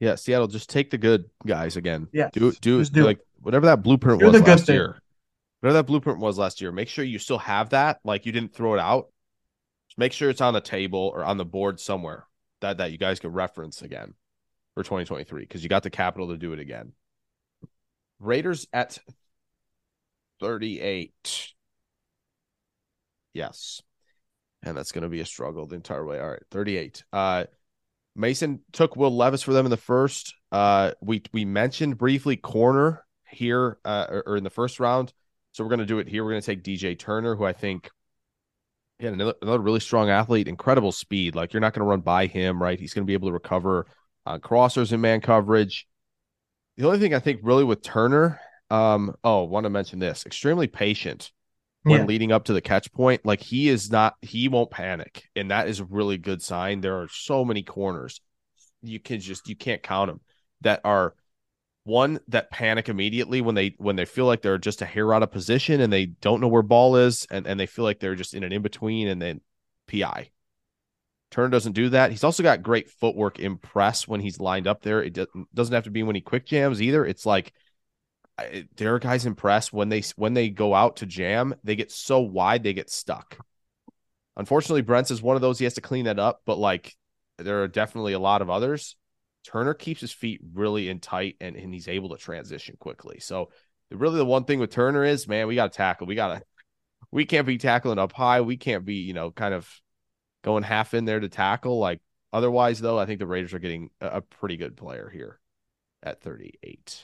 [0.00, 2.06] Yeah, Seattle, just take the good guys again.
[2.12, 4.76] Yeah, do do, do like whatever that blueprint do was last thing.
[4.76, 5.00] year.
[5.60, 7.98] Whatever that blueprint was last year, make sure you still have that.
[8.04, 9.08] Like you didn't throw it out.
[9.98, 12.24] Make sure it's on the table or on the board somewhere
[12.60, 14.14] that that you guys can reference again
[14.74, 16.92] for 2023 because you got the capital to do it again.
[18.20, 18.98] Raiders at
[20.40, 21.52] 38.
[23.34, 23.82] Yes.
[24.62, 26.20] And that's going to be a struggle the entire way.
[26.20, 27.02] All right, 38.
[27.12, 27.44] Uh
[28.14, 30.34] Mason took Will Levis for them in the first.
[30.52, 35.12] Uh we we mentioned briefly corner here uh or, or in the first round.
[35.50, 36.24] So we're going to do it here.
[36.24, 37.90] We're going to take DJ Turner who I think
[38.98, 41.34] yeah, another, another really strong athlete, incredible speed.
[41.34, 42.78] Like you're not going to run by him, right?
[42.78, 43.86] He's going to be able to recover
[44.26, 45.86] on crossers and man coverage.
[46.76, 48.40] The only thing I think really with Turner,
[48.70, 51.30] um, oh, want to mention this, extremely patient
[51.82, 52.06] when Yeah.
[52.06, 53.24] leading up to the catch point.
[53.24, 56.80] Like he is not, he won't panic, and that is a really good sign.
[56.80, 58.20] There are so many corners
[58.82, 60.20] you can just you can't count them
[60.60, 61.14] that are
[61.88, 65.22] one that panic immediately when they when they feel like they're just a hair out
[65.22, 68.14] of position and they don't know where ball is and and they feel like they're
[68.14, 69.40] just in an in between and then
[69.86, 70.30] pi
[71.30, 72.10] Turner doesn't do that.
[72.10, 75.02] He's also got great footwork in press when he's lined up there.
[75.02, 77.04] It doesn't doesn't have to be when he quick jams either.
[77.04, 77.52] It's like
[78.76, 81.90] there are guys in press when they when they go out to jam, they get
[81.90, 83.36] so wide they get stuck.
[84.36, 85.58] Unfortunately, Brents is one of those.
[85.58, 86.96] He has to clean that up, but like
[87.36, 88.96] there are definitely a lot of others.
[89.44, 93.20] Turner keeps his feet really in tight and, and he's able to transition quickly.
[93.20, 93.50] So
[93.90, 96.06] really the one thing with Turner is, man, we got to tackle.
[96.06, 96.42] We got to
[97.10, 98.40] we can't be tackling up high.
[98.40, 99.68] We can't be, you know, kind of
[100.42, 101.78] going half in there to tackle.
[101.78, 102.00] Like
[102.32, 105.40] otherwise, though, I think the Raiders are getting a, a pretty good player here
[106.02, 107.02] at 38.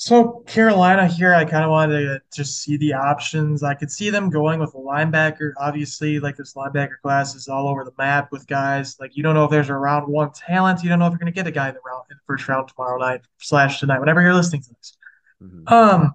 [0.00, 3.62] So Carolina here, I kind of wanted to just see the options.
[3.62, 5.52] I could see them going with a linebacker.
[5.58, 8.96] Obviously, like this linebacker class is all over the map with guys.
[8.98, 10.82] Like you don't know if there's a round one talent.
[10.82, 12.22] You don't know if you're going to get a guy in the round in the
[12.26, 14.96] first round tomorrow night slash tonight, whenever you're listening to this.
[15.42, 15.70] Mhm.
[15.70, 16.14] Um,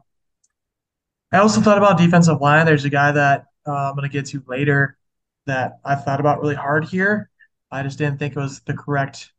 [1.31, 2.65] I also thought about defensive line.
[2.65, 4.97] There's a guy that uh, I'm going to get to later
[5.45, 7.29] that I've thought about really hard here.
[7.69, 9.31] I just didn't think it was the correct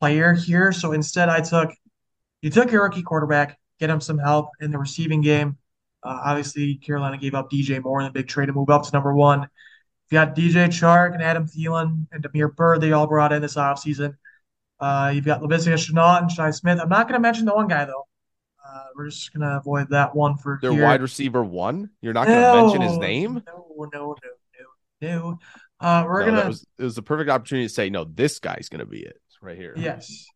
[0.00, 0.70] player here.
[0.70, 1.70] So instead, I took
[2.42, 5.56] you took your rookie quarterback, get him some help in the receiving game.
[6.02, 8.90] Uh, obviously, Carolina gave up DJ Moore in the big trade to move up to
[8.92, 9.42] number one.
[10.10, 12.80] You got DJ Chark and Adam Thielen and Damiere Byrd.
[12.80, 14.14] They all brought in this offseason.
[14.80, 16.80] Uh, you've got Laviska Shenault and Shi Smith.
[16.80, 18.06] I'm not going to mention the one guy, though.
[18.66, 20.84] Uh, we're just going to avoid that one for Their here.
[20.84, 21.90] wide receiver one.
[22.00, 23.42] You're not going to mention his name.
[23.46, 24.16] No, no, no,
[25.00, 25.38] no, no.
[25.80, 28.04] Uh, we're No, gonna it was a perfect opportunity to say no.
[28.04, 29.74] This guy's going to be it right here.
[29.76, 30.26] yes.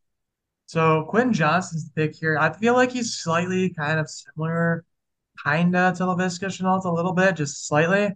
[0.66, 2.38] So Quinn Johnson's the pick here.
[2.38, 4.84] I feel like he's slightly kind of similar,
[5.44, 8.12] kinda to Laviska Shenault a little bit, just slightly.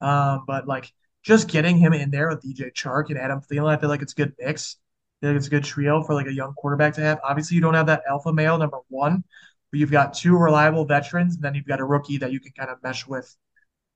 [0.00, 0.92] Um, but like
[1.22, 4.12] just getting him in there with DJ Chark and Adam Thielen, I feel like it's
[4.12, 4.76] a good mix.
[5.22, 7.20] I think it's a good trio for like a young quarterback to have.
[7.22, 9.22] Obviously, you don't have that alpha male number one,
[9.70, 12.52] but you've got two reliable veterans, and then you've got a rookie that you can
[12.52, 13.36] kind of mesh with,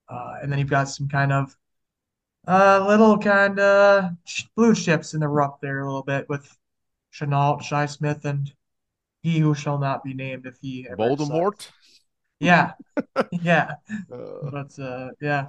[0.08, 1.56] uh, and then you've got some kind of
[2.46, 4.10] uh, little kind of
[4.56, 6.46] blue chips in the rough there a little bit with
[7.14, 8.52] Shenault, Shi Smith, and
[9.22, 11.52] he who shall not be named if he ever Voldemort.
[11.52, 11.72] decides.
[12.40, 12.72] Yeah,
[13.30, 13.72] yeah,
[14.12, 15.48] Uh, but uh, yeah,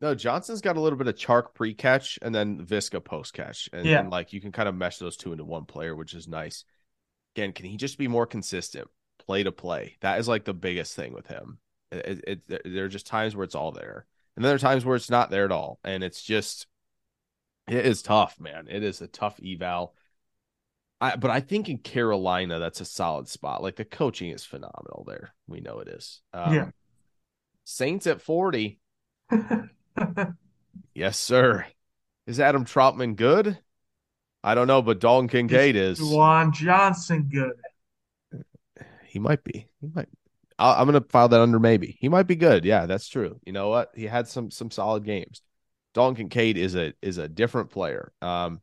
[0.00, 3.68] no, Johnson's got a little bit of Chark pre catch and then Viska post catch,
[3.72, 4.00] and, Yeah.
[4.00, 6.64] and like you can kind of mesh those two into one player, which is nice.
[7.36, 8.88] Again, can he just be more consistent,
[9.26, 9.96] play to play?
[10.00, 11.58] That is like the biggest thing with him.
[11.92, 14.06] It, it, it- there are just times where it's all there,
[14.36, 16.66] and then there are times where it's not there at all, and it's just
[17.68, 18.66] it is tough, man.
[18.68, 19.94] It is a tough eval.
[21.00, 23.62] I, but I think in Carolina, that's a solid spot.
[23.62, 25.32] Like the coaching is phenomenal there.
[25.48, 26.20] We know it is.
[26.32, 26.70] Um, Yeah.
[27.64, 28.78] Saints at 40.
[30.94, 31.66] Yes, sir.
[32.26, 33.58] Is Adam Trautman good?
[34.42, 36.00] I don't know, but Dalton Kincaid is.
[36.00, 37.52] Juwan Johnson good.
[39.06, 39.66] He might be.
[39.80, 40.08] He might.
[40.58, 41.96] i I'm going to file that under maybe.
[42.00, 42.64] He might be good.
[42.64, 43.38] Yeah, that's true.
[43.44, 43.90] You know what?
[43.94, 45.42] He had some some solid games.
[45.92, 48.12] Dalton Kincaid is a is a different player.
[48.22, 48.60] Um,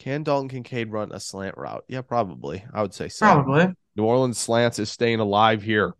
[0.00, 1.84] can Dalton Kincaid run a slant route?
[1.86, 2.64] Yeah, probably.
[2.72, 3.26] I would say so.
[3.26, 3.68] Probably.
[3.96, 5.94] New Orleans slants is staying alive here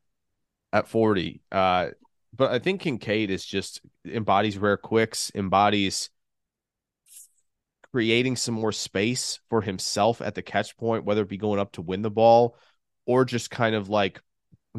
[0.72, 1.42] at 40.
[1.52, 1.88] Uh,
[2.34, 6.08] but I think Kincaid is just embodies rare quicks, embodies
[7.92, 11.72] creating some more space for himself at the catch point, whether it be going up
[11.72, 12.56] to win the ball
[13.04, 14.22] or just kind of like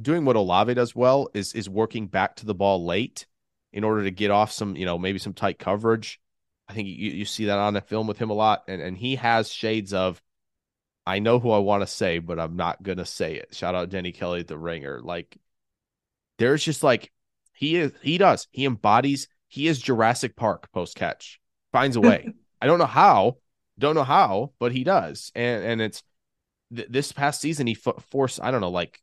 [0.01, 3.27] doing what Olave does well is is working back to the ball late
[3.71, 6.19] in order to get off some, you know, maybe some tight coverage.
[6.67, 8.63] I think you, you see that on the film with him a lot.
[8.67, 10.21] And and he has shades of
[11.05, 13.55] I know who I want to say, but I'm not gonna say it.
[13.55, 15.01] Shout out Danny Kelly at the ringer.
[15.01, 15.37] Like
[16.37, 17.11] there's just like
[17.53, 18.47] he is he does.
[18.51, 21.39] He embodies he is Jurassic Park post catch.
[21.71, 22.33] Finds a way.
[22.61, 23.37] I don't know how,
[23.79, 25.31] don't know how, but he does.
[25.35, 26.03] And and it's
[26.75, 28.99] th- this past season he fo- forced I don't know like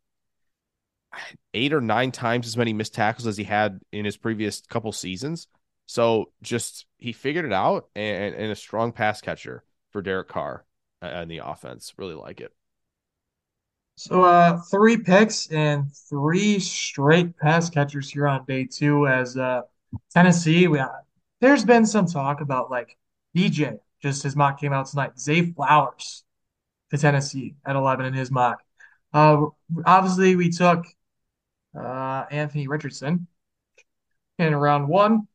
[1.54, 4.92] eight or nine times as many missed tackles as he had in his previous couple
[4.92, 5.48] seasons.
[5.88, 10.66] So just he figured it out and, and a strong pass catcher for Derek Carr
[11.00, 11.94] and the offense.
[11.96, 12.52] Really like it.
[13.96, 19.62] So uh three picks and three straight pass catchers here on day two as uh
[20.10, 20.68] Tennessee.
[20.68, 20.82] We
[21.40, 22.98] there's been some talk about like
[23.34, 25.18] DJ, just his mock came out tonight.
[25.18, 26.22] Zay Flowers
[26.90, 28.60] to Tennessee at 11 in his mock.
[29.14, 29.46] Uh
[29.86, 30.84] obviously we took
[31.74, 33.26] uh Anthony Richardson
[34.38, 35.26] in round one.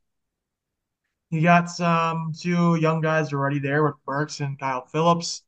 [1.33, 5.41] You got some two young guys already there with Burks and Kyle Phillips.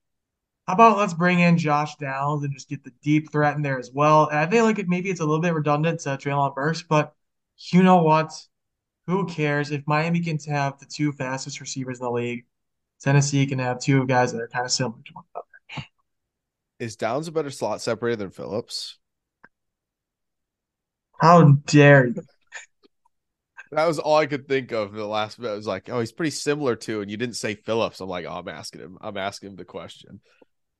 [0.66, 3.78] How about let's bring in Josh Downs and just get the deep threat in there
[3.78, 4.28] as well?
[4.28, 7.14] And I think like it, maybe it's a little bit redundant to Treylon Burks, but
[7.72, 8.34] you know what?
[9.06, 12.46] Who cares if Miami can have the two fastest receivers in the league?
[13.00, 15.88] Tennessee can have two guys that are kind of similar to one another.
[16.80, 18.98] Is Downs a better slot separator than Phillips?
[21.22, 22.24] How dare you?
[23.76, 25.50] That was all I could think of the last bit.
[25.50, 28.00] I was like, oh, he's pretty similar to, and you didn't say Phillips.
[28.00, 28.98] I'm like, oh, I'm asking him.
[29.02, 30.22] I'm asking him the question.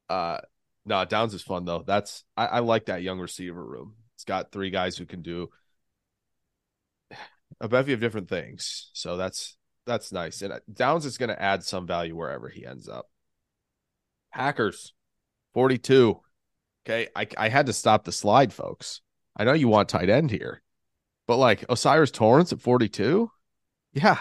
[0.10, 0.40] Uh
[0.86, 1.84] no, Downs is fun though.
[1.86, 3.96] That's I, I like that young receiver room.
[4.16, 5.50] It's got three guys who can do
[7.60, 8.92] a bevy of different things.
[8.94, 10.42] So that's that's nice.
[10.42, 13.10] And uh, Downs is going to add some value wherever he ends up.
[14.34, 14.94] Packers,
[15.54, 16.20] 42.
[16.88, 19.02] Okay, I I had to stop the slide, folks.
[19.36, 20.62] I know you want tight end here,
[21.28, 23.30] but like O'Cyrus Torrence at 42,
[23.94, 24.20] yeah.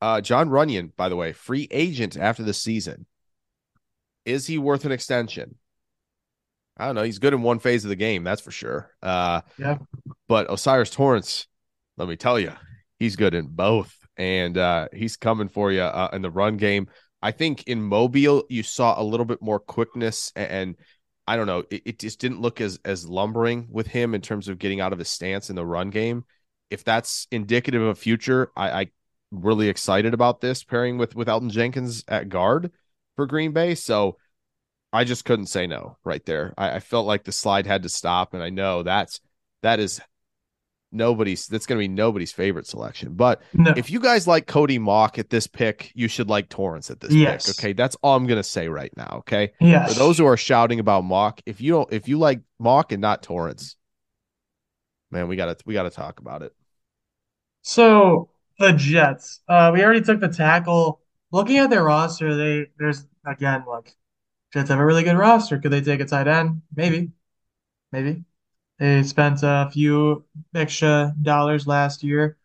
[0.00, 3.06] Uh, Jon Runyan, by the way, free agent after the season.
[4.24, 5.56] Is he worth an extension?
[6.76, 7.02] I don't know.
[7.02, 8.90] He's good in one phase of the game, that's for sure.
[9.02, 9.78] Uh, Yeah.
[10.28, 11.46] But O'Cyrus Torrence,
[11.96, 12.52] let me tell you,
[12.98, 16.88] he's good in both, and uh, he's coming for you uh, in the run game.
[17.22, 20.76] I think in Mobile you saw a little bit more quickness, and, and
[21.26, 24.48] I don't know, it, it just didn't look as as lumbering with him in terms
[24.48, 26.24] of getting out of his stance in the run game.
[26.70, 28.86] If that's indicative of future, I, I
[29.30, 32.72] really excited about this pairing with with Elgton Jenkins at guard
[33.16, 33.74] for Green Bay.
[33.74, 34.18] So
[34.92, 36.54] I just couldn't say no right there.
[36.56, 39.20] I, I felt like the slide had to stop, and I know that's
[39.62, 40.00] that is
[40.96, 43.14] nobody's that's going to be nobody's favorite selection.
[43.14, 43.72] But No.
[43.76, 47.12] if you guys like Cody Mauch at this pick, you should like Torrence at this
[47.12, 47.46] Yes.
[47.46, 47.58] pick.
[47.64, 49.16] Okay, that's all I'm going to say right now.
[49.20, 49.92] Okay, yes.
[49.92, 53.00] for those who are shouting about Mauch, if you don't, if you like Mock and
[53.00, 53.76] not Torrence,
[55.10, 56.52] man, we gotta we gotta talk about it.
[57.62, 61.00] So the Jets, uh, we already took the tackle.
[61.32, 63.94] Looking at their roster, they there's again like
[64.52, 65.58] Jets have a really good roster.
[65.58, 66.62] Could they take a tight end?
[66.74, 67.10] Maybe,
[67.92, 68.24] maybe.
[68.78, 70.24] They spent a few
[70.54, 72.36] extra dollars last year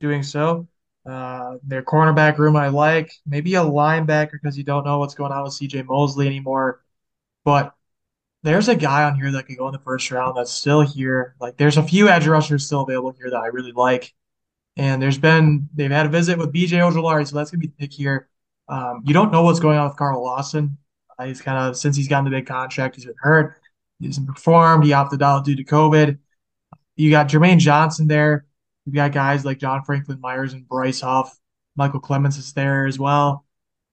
[0.00, 0.68] doing so.
[1.08, 3.12] Uh, their cornerback room I like.
[3.24, 6.82] Maybe a linebacker because you don't know what's going on with CJ Mosley anymore.
[7.44, 7.74] But
[8.42, 11.36] there's a guy on here that could go in the first round that's still here.
[11.40, 14.14] Like there's a few edge rushers still available here that I really like.
[14.76, 17.74] And there's been they've had a visit with BJ Ojulari, so that's gonna be the
[17.74, 18.28] pick here.
[18.68, 20.78] Um, you don't know what's going on with Carl Lawson.
[21.18, 23.60] Uh, he's kind of since he's gotten the big contract, he's been hurt.
[24.00, 24.84] He hasn't performed.
[24.84, 26.18] He opted out due to COVID.
[26.96, 28.46] You got Jermaine Johnson there.
[28.84, 31.36] You've got guys like John Franklin Myers and Bryce Huff.
[31.78, 33.44] Micheal Clemons is there as well,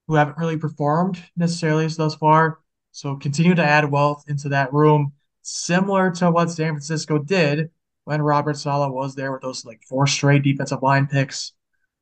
[0.08, 2.60] who haven't really performed necessarily thus far.
[2.92, 7.72] So continue to add wealth into that room, similar to what San Francisco did
[8.06, 11.54] when Robert Saleh was there with those like four straight defensive line picks.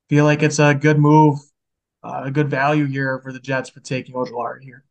[0.09, 1.39] Feel like it's a good move,
[2.03, 4.83] uh, a good value here for the Jets for taking Ojulari here.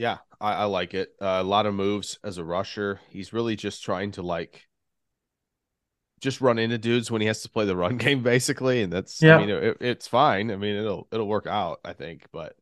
[0.00, 1.10] Yeah, I, I like it.
[1.20, 3.00] Uh, a lot of moves as a rusher.
[3.10, 4.66] He's really just trying to like
[6.22, 9.20] just run into dudes when he has to play the run game, basically, and that's
[9.20, 9.36] yeah.
[9.36, 10.50] I mean it, it's fine.
[10.50, 12.24] I mean it'll it'll work out, I think.
[12.32, 12.56] But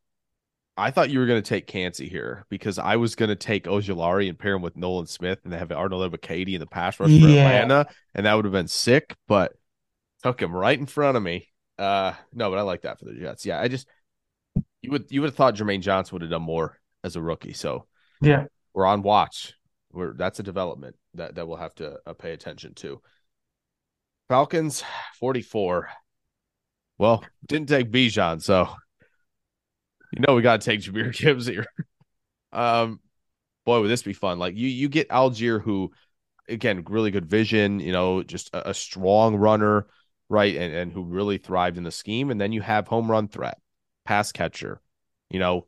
[0.77, 3.67] I thought you were going to take Kancey here because I was going to take
[3.67, 7.09] Ojulari and pair him with Nolan Smith and have Arnold Ebiketie in the pass rush
[7.09, 7.49] for yeah.
[7.51, 7.87] Atlanta,
[8.17, 9.15] and that would have been sick.
[9.29, 9.53] But
[10.25, 11.47] took him right in front of me.
[11.79, 13.47] Uh, no, but I like that for the Jets.
[13.47, 13.87] Yeah, I just
[14.83, 17.53] you would you would have thought Jermaine Johnson would have done more as a rookie.
[17.53, 17.87] So
[18.21, 19.55] yeah, we're on watch.
[19.93, 23.01] We're that's a development that that we'll have to uh, pay attention to.
[24.29, 24.85] Falcons
[25.21, 25.89] 44.
[26.99, 28.69] Well, didn't take Bijan, so
[30.13, 31.67] you know we got to take Jahmyr Gibbs here.
[32.53, 33.01] um,
[33.65, 34.39] boy, would this be fun!
[34.39, 35.93] Like you, you get Allgeier, who
[36.49, 37.81] again, really good vision.
[37.81, 39.87] You know, just a, a strong runner,
[40.29, 42.31] right, and and who really thrived in the scheme.
[42.31, 43.59] And then you have home run threat,
[44.05, 44.81] pass catcher.
[45.31, 45.67] You know,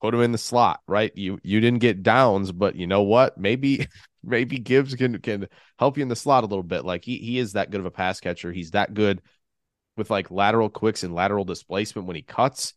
[0.00, 1.12] put him in the slot, right?
[1.16, 3.38] You you didn't get downs, but you know what?
[3.38, 3.86] Maybe
[4.22, 6.84] maybe Gibbs can can help you in the slot a little bit.
[6.84, 8.52] Like he he is that good of a pass catcher.
[8.52, 9.22] He's that good
[9.96, 12.74] with like lateral quicks and lateral displacement when he cuts.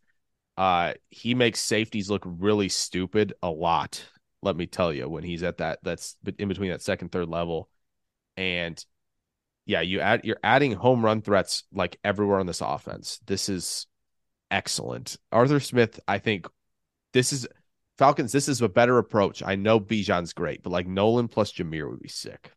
[0.57, 4.03] Uh he makes safeties look really stupid a lot.
[4.43, 7.69] Let me tell you, when he's at that that's in between that second third level,
[8.37, 8.83] and
[9.65, 13.19] yeah, you add you're adding home run threats like everywhere on this offense.
[13.25, 13.85] This is
[14.49, 15.17] excellent.
[15.31, 16.47] Arthur Smith, I think,
[17.13, 17.47] this is
[17.97, 18.31] Falcons.
[18.31, 19.43] This is a better approach.
[19.43, 22.51] I know Bijan's great, but like Nolan plus Jahmyr would be sick.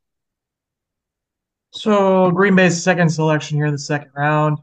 [1.72, 4.58] So Green Bay's second selection here in the second round.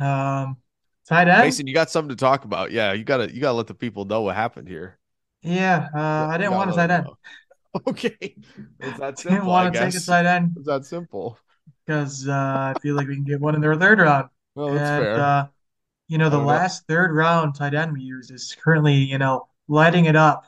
[0.00, 0.56] Um,
[1.08, 1.42] tight end.
[1.42, 2.72] Mason, you got something to talk about?
[2.72, 4.98] Yeah, you gotta you gotta let the people know what happened here.
[5.42, 7.06] Yeah, uh, I didn't want a tight end.
[7.86, 8.34] Okay,
[8.80, 9.36] it's that simple.
[9.36, 10.54] Didn't want to take a tight end.
[10.56, 11.38] It's that simple.
[11.86, 14.30] Because uh, I feel like we can get one in their third round.
[14.54, 15.20] Well, that's and, fair.
[15.20, 15.46] Uh,
[16.08, 20.06] you know, the last third round tight end we use is currently, you know, lighting
[20.06, 20.46] it up.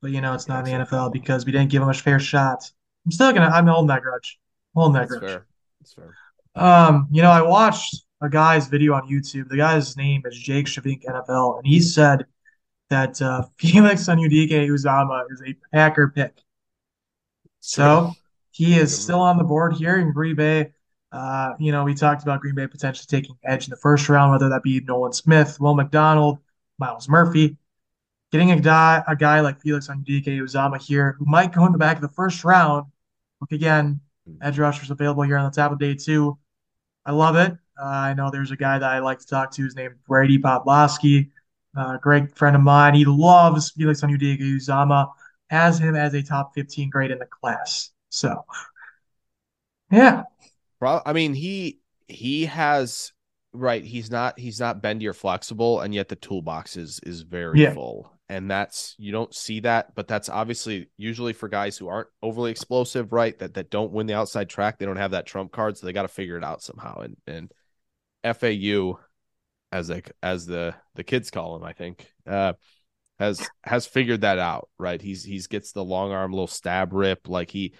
[0.00, 2.20] But you know, it's not in the NFL because we didn't give him a fair
[2.20, 2.70] shot.
[3.04, 4.38] I'm still gonna I'm holding that grudge.
[4.74, 5.32] I'm holding that That's grudge.
[5.32, 5.46] Fair.
[5.80, 6.14] That's fair.
[6.54, 9.48] Um, you know, I watched a guy's video on YouTube.
[9.48, 12.26] The guy's name is Jake Schyvinck NFL, and he said
[12.88, 16.40] that uh, Felix Anudike-Uzomah is a Packer pick.
[17.60, 18.12] So
[18.52, 20.72] he is still on the board here in Green Bay.
[21.12, 24.32] Uh, you know, we talked about Green Bay potentially taking edge in the first round,
[24.32, 26.38] whether that be Nolan Smith, Will McDonald,
[26.78, 27.56] Myles Murphy.
[28.32, 31.96] Getting a guy, a guy like Felix Anudike-Uzomah here, who might go in the back
[31.96, 32.86] of the first round.
[33.40, 34.00] Look again,
[34.42, 36.36] edge rushers available here on the top of day two.
[37.04, 37.52] I love it.
[37.80, 39.62] Uh, I know there's a guy that I like to talk to.
[39.62, 41.30] His name Brady Podlosky,
[41.76, 42.94] uh, great friend of mine.
[42.94, 45.12] He loves Felix Anudike-Uzomah,
[45.50, 47.90] has him as a top 15 grade in the class.
[48.08, 48.44] So,
[49.90, 50.24] yeah,
[50.82, 53.12] I mean, he he has
[53.52, 53.84] right.
[53.84, 57.72] He's not he's not bendy or flexible, and yet the toolbox is is very yeah.
[57.72, 58.12] full.
[58.28, 62.50] And that's you don't see that, but that's obviously usually for guys who aren't overly
[62.50, 63.38] explosive, right?
[63.38, 65.92] That that don't win the outside track, they don't have that trump card, so they
[65.92, 67.00] got to figure it out somehow.
[67.00, 68.98] And and FAU,
[69.70, 72.54] as like as the the kids call him, I think, uh,
[73.18, 75.00] has has figured that out, right?
[75.00, 77.74] He's he's gets the long arm, little stab rip, like he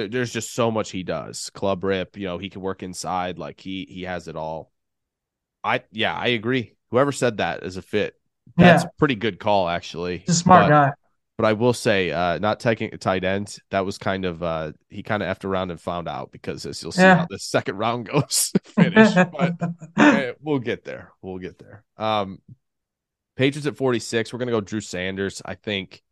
[0.00, 1.50] there, there's just so much he does.
[1.50, 3.38] Club rip, you know, he can work inside.
[3.38, 4.72] Like he he has it all.
[5.62, 6.76] I yeah, I agree.
[6.90, 8.14] Whoever said that is a fit.
[8.56, 8.88] That's yeah.
[8.88, 10.18] a pretty good call, actually.
[10.18, 10.92] He's a smart but, guy.
[11.36, 14.72] But I will say, uh, not taking a tight end, that was kind of uh
[14.88, 17.18] he kind of effed around and found out because as you'll see yeah.
[17.18, 19.14] how the second round goes finish.
[19.14, 19.56] but
[19.98, 21.12] okay, we'll get there.
[21.22, 21.84] We'll get there.
[21.96, 22.40] Um
[23.36, 24.32] Patriots at 46.
[24.32, 25.40] We're gonna go Drew Sanders.
[25.44, 26.02] I think,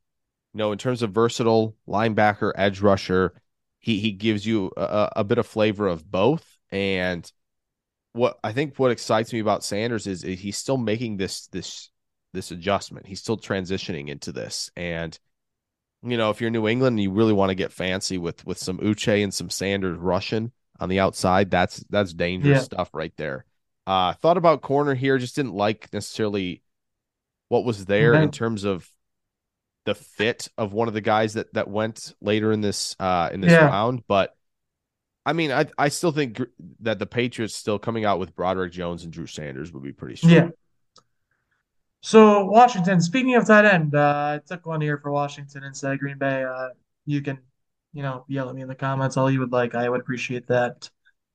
[0.54, 3.34] you know, in terms of versatile linebacker, edge rusher,
[3.80, 6.46] he he gives you a, a bit of flavor of both.
[6.70, 7.30] And
[8.12, 11.90] what I think what excites me about Sanders is, is he's still making this this
[12.32, 13.06] this adjustment.
[13.06, 14.70] He's still transitioning into this.
[14.76, 15.18] And
[16.02, 18.58] you know, if you're New England and you really want to get fancy with with
[18.58, 21.50] some Uche and some Sanders Russian, on the outside.
[21.50, 22.62] That's that's dangerous Yeah.
[22.62, 23.44] stuff right there.
[23.86, 26.62] Uh thought about corner here, just didn't like necessarily
[27.48, 28.88] what was there in terms of
[29.88, 33.40] the fit of one of the guys that that went later in this uh in
[33.40, 33.64] this Yeah.
[33.66, 34.36] round, but
[35.24, 36.44] I mean, I I still think gr-
[36.80, 40.16] that the Patriots still coming out with Broderick Jones and Drew Sanders would be pretty
[40.16, 40.32] strong.
[40.32, 40.48] Yeah.
[42.02, 45.98] So Washington, speaking of tight end, uh, I took one here for Washington instead of
[45.98, 46.44] Green Bay.
[46.44, 46.68] Uh,
[47.06, 47.38] you can,
[47.92, 49.74] you know, yell at me in the comments all you would like.
[49.74, 50.88] I would appreciate that.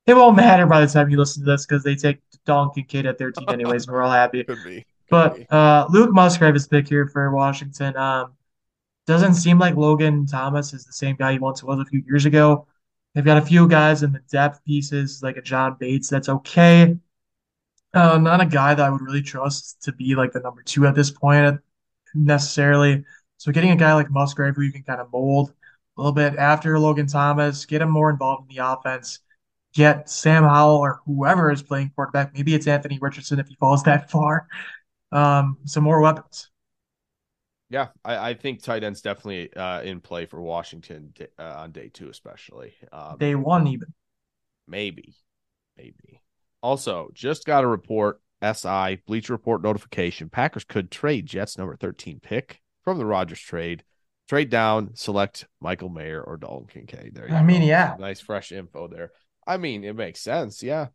[0.06, 3.06] It won't matter by the time you listen to this because they take Donkey Kid
[3.06, 4.44] at 13 anyways, and we're all happy.
[4.50, 4.86] Could be.
[5.10, 5.46] Could be.
[5.50, 7.96] But uh, Luke Musgrave is pick here for Washington.
[7.98, 8.34] Um,
[9.06, 12.26] doesn't seem like Logan Thomas is the same guy he once was a few years
[12.26, 12.68] ago.
[13.14, 16.98] They've got a few guys in the depth pieces, like a John Bates, that's okay.
[17.94, 20.88] Uh, not a guy that I would really trust to be like the number two
[20.88, 21.60] at this point
[22.16, 23.04] necessarily.
[23.38, 25.54] So getting a guy like Musgrave who you can kind of mold
[25.98, 29.20] a little bit after Logan Thomas, get him more involved in the offense,
[29.74, 32.34] get Sam Howell or whoever is playing quarterback.
[32.34, 34.48] Maybe it's Anthony Richardson if he falls that far.
[35.12, 36.50] Um, some more weapons.
[37.74, 41.90] Yeah, I, I think tight end's definitely uh, in play for Washington uh, on day
[41.92, 42.76] two, especially.
[42.92, 43.96] Um, Day one even.
[44.68, 45.16] maybe,
[45.76, 46.22] maybe.
[46.62, 48.22] Also, just got a report.
[48.44, 50.30] SI Bleacher Report notification.
[50.30, 53.84] Packers could trade Jets number thirteen pick from the Rodgers trade.
[54.30, 57.16] Trade down, select Michael Mayer or Dalton Kincaid.
[57.16, 57.68] There you I mean, go.
[57.68, 57.96] yeah.
[58.00, 59.12] nice fresh info there.
[59.48, 60.62] I mean, it makes sense.
[60.62, 60.88] Yeah,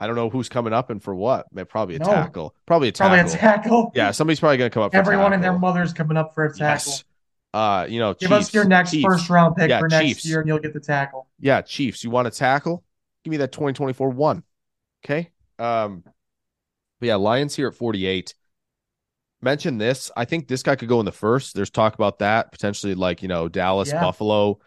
[0.00, 1.46] I don't know who's coming up and for what.
[1.68, 2.04] Probably a No.
[2.06, 2.54] tackle.
[2.66, 3.16] Probably a tackle.
[3.16, 3.92] Probably a tackle.
[3.94, 4.92] Yeah, somebody's probably gonna come up.
[4.92, 6.92] For Everyone and their mother's coming up for a tackle.
[6.92, 7.04] Yes.
[7.52, 9.04] Uh, you know, Give Chiefs, us your next Chiefs.
[9.06, 10.24] first round pick Yeah, for next Chiefs.
[10.26, 11.26] year, and you'll get the tackle.
[11.40, 12.04] Yeah, Chiefs.
[12.04, 12.84] You want a tackle?
[13.24, 14.44] Give me that 2024 one.
[15.04, 15.30] Okay.
[15.58, 16.04] Um,
[17.00, 18.34] but yeah, Lions here at 48.
[19.40, 20.10] Mention this.
[20.16, 21.54] I think this guy could go in the first.
[21.54, 24.00] There's talk about that potentially, like you know, Dallas, Yeah.
[24.00, 24.58] Buffalo.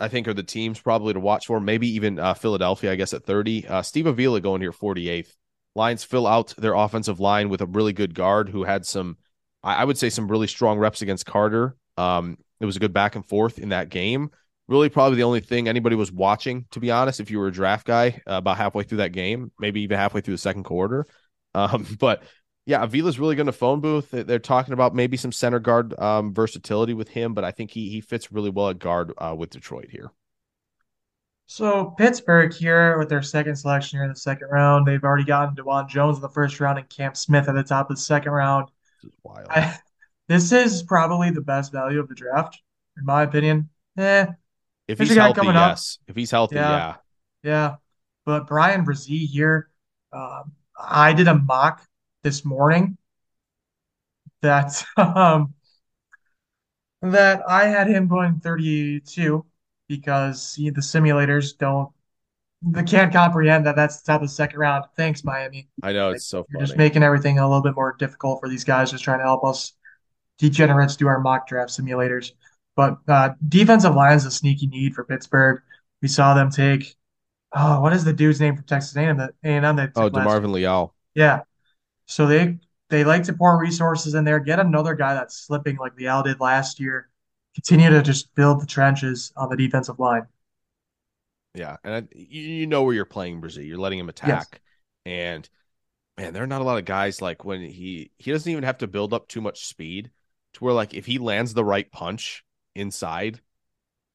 [0.00, 1.60] I think are the teams probably to watch for.
[1.60, 2.92] Maybe even uh, Philadelphia.
[2.92, 3.66] I guess at 30.
[3.66, 5.34] Uh, Steve Avila going here 48th.
[5.74, 9.16] Lions fill out their offensive line with a really good guard who had some,
[9.62, 11.76] I, would say, some really strong reps against Carter.
[11.96, 14.30] Um, it was a good back and forth in that game
[14.72, 17.52] really probably the only thing anybody was watching, to be honest, if you were a
[17.52, 21.06] draft guy uh, about halfway through that game, maybe even halfway through the second quarter.
[21.54, 22.22] Um, but
[22.66, 24.10] yeah, Avila's really going to phone booth.
[24.10, 27.70] They- They're talking about maybe some center guard um, versatility with him, but I think
[27.70, 30.10] he he fits really well at guard uh, with Detroit here.
[31.46, 34.86] So Pittsburgh here with their second selection here in the second round.
[34.86, 37.90] They've already gotten Dawand Jones in the first round and Cam Smith at the top
[37.90, 38.68] of the second round.
[39.02, 39.46] This is wild.
[39.50, 39.76] I,
[40.28, 42.58] this is probably the best value of the draft,
[42.96, 43.68] in my opinion.
[43.98, 44.26] Eh,
[44.88, 45.72] if he's healthy, coming up.
[45.72, 45.98] yes.
[46.06, 46.70] If he's healthy, Yeah.
[46.70, 46.94] yeah.
[47.42, 47.74] yeah.
[48.24, 49.68] But Bryan Bresee here,
[50.12, 51.82] um, I did a mock
[52.22, 52.96] this morning
[54.40, 55.54] that um
[57.02, 59.44] that I had him going 32
[59.88, 61.90] because he, the simulators don't
[62.64, 64.84] they can't comprehend that that's the top of the second round.
[64.96, 65.68] Thanks, Miami.
[65.82, 66.66] I know it's so You're funny.
[66.66, 69.44] just making everything a little bit more difficult for these guys, just trying to help
[69.44, 69.72] us
[70.38, 72.30] degenerates do our mock draft simulators.
[72.76, 75.60] But uh, defensive line is a sneaky need for Pittsburgh.
[76.00, 76.94] We saw them take,
[77.52, 80.10] oh, what is the dude's name from Texas A&M that A&M oh?
[80.10, 80.94] Demarvin Leal.
[81.14, 81.42] Yeah.
[82.12, 82.58] So they
[82.90, 86.40] they like to pour resources in there, get another guy that's slipping like Leal did
[86.40, 87.08] last year.
[87.54, 90.26] Continue to just build the trenches on the defensive line.
[91.54, 93.64] Yeah, and I, you, you know where you're playing Brazil.
[93.64, 94.60] You're letting him attack,
[95.06, 95.48] and
[96.18, 98.78] man, there are not a lot of guys like when he he doesn't even have
[98.78, 100.10] to build up too much speed
[100.54, 102.44] to where like if he lands the right punch
[102.74, 103.40] inside,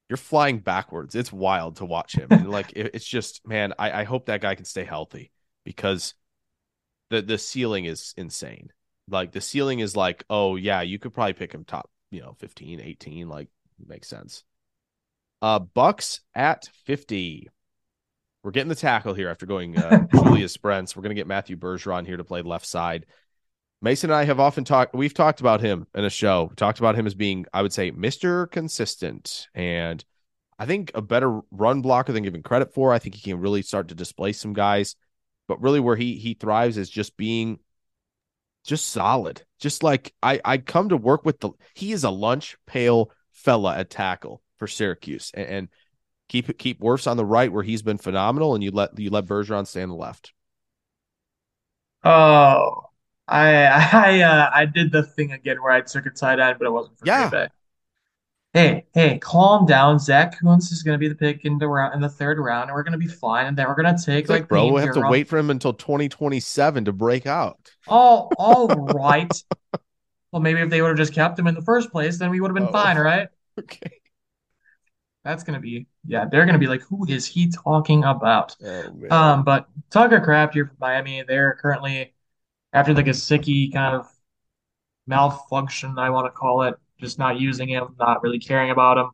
[0.10, 1.16] you're flying backwards.
[1.16, 4.41] It's wild to watch him, and like it, it's just man, I, I hope that
[4.41, 5.32] guy can stay healthy
[5.64, 6.14] because
[7.10, 8.72] the the ceiling is insane.
[9.10, 12.36] Like the ceiling is like, oh yeah, you could probably pick him top, you know,
[12.39, 13.47] 15, 18, like
[13.86, 14.43] makes sense.
[15.41, 17.49] Uh, Bucks at 50.
[18.43, 20.95] We're getting the tackle here after going uh, Julius Brents.
[20.95, 23.05] We're going to get Matthew Bergeron here to play left side.
[23.82, 26.80] Mason and I have often talked, we've talked about him in a show, we talked
[26.80, 28.49] about him as being, I would say, Mr.
[28.49, 29.47] Consistent.
[29.53, 30.03] And
[30.58, 32.91] I think a better run blocker than given credit for.
[32.91, 34.95] I think he can really start to displace some guys.
[35.48, 37.60] But really, where he he thrives is just being
[38.66, 39.43] just solid.
[39.60, 43.78] Just like I I come to work with the he is a lunch pail fella
[43.78, 45.70] at tackle for Syracuse and, and
[46.30, 49.26] keep keep Wirfs on the right where he's been phenomenal and you let you let
[49.26, 50.34] Bergeron stay on the left.
[52.04, 52.89] Oh,
[53.28, 56.68] I I uh, I did the thing again where I took a tight end, but
[56.68, 57.48] it wasn't for Yeah.
[58.54, 60.00] Hey, hey, calm down.
[60.00, 62.70] Zach Kuntz is going to be the pick in the round in the third round,
[62.70, 63.45] and we're going to be fine.
[63.45, 65.38] And then we're going to take like, like bro, Payne we have to wait for
[65.38, 67.72] him until 2027 to break out.
[67.88, 69.32] Oh, all right.
[70.32, 72.41] Well, maybe if they would have just kept him in the first place, then we
[72.41, 72.72] would have been Oh.
[72.72, 73.30] fine, right?
[73.60, 74.02] Okay.
[75.24, 78.56] That's gonna be yeah, they're gonna be like, who is he talking about?
[78.64, 78.93] Oh.
[79.10, 82.14] Um, but Tucker Kraft here from Miami, they're currently
[82.74, 84.08] after like a Gesicki kind of
[85.08, 89.10] malfunction, I want to call it, just not using him, not really caring about him.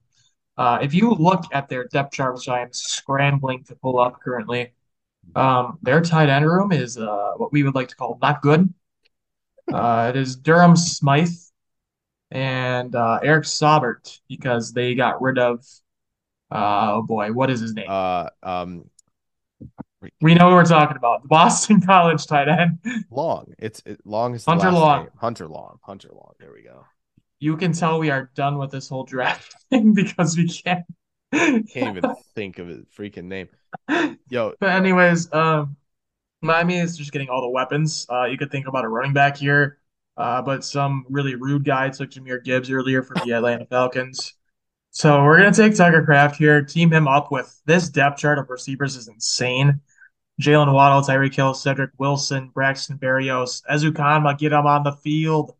[0.57, 4.19] Uh, if you look at their depth chart, which I am scrambling to pull up
[4.21, 4.73] currently,
[5.35, 8.71] um, their tight end room is uh, what we would like to call not good.
[9.71, 11.29] Uh, it is Durham Smythe
[12.29, 15.65] and uh, Eric Saubert because they got rid of,
[16.51, 17.87] uh, oh boy, what is his name?
[17.89, 18.89] uh um
[20.21, 21.21] we know who we're talking about.
[21.21, 22.79] The Boston College tight end.
[23.09, 23.53] Long.
[23.57, 25.03] It's it, Long is Hunter Long.
[25.03, 25.09] name.
[25.17, 25.79] Hunter Long.
[25.81, 26.33] Hunter Long.
[26.39, 26.85] There we go.
[27.43, 30.85] You can tell we are done with this whole draft thing because we can't.
[31.33, 33.49] Can't even think of his freaking name.
[34.29, 35.75] Yo, But anyways, um,
[36.41, 38.05] Miami is just getting all the weapons.
[38.09, 39.79] Uh, you could think about a running back here,
[40.15, 44.35] uh, but some really rude guy took Jahmyr Gibbs earlier for the Atlanta Falcons.
[44.91, 48.49] So we're gonna take Tucker Kraft here, team him up with this depth chart of
[48.49, 49.81] receivers is insane.
[50.41, 55.55] Jaylen Waddle, Tyreek Hill, Cedric Wilson, Braxton Berrios, Ezukanma, get him on the field.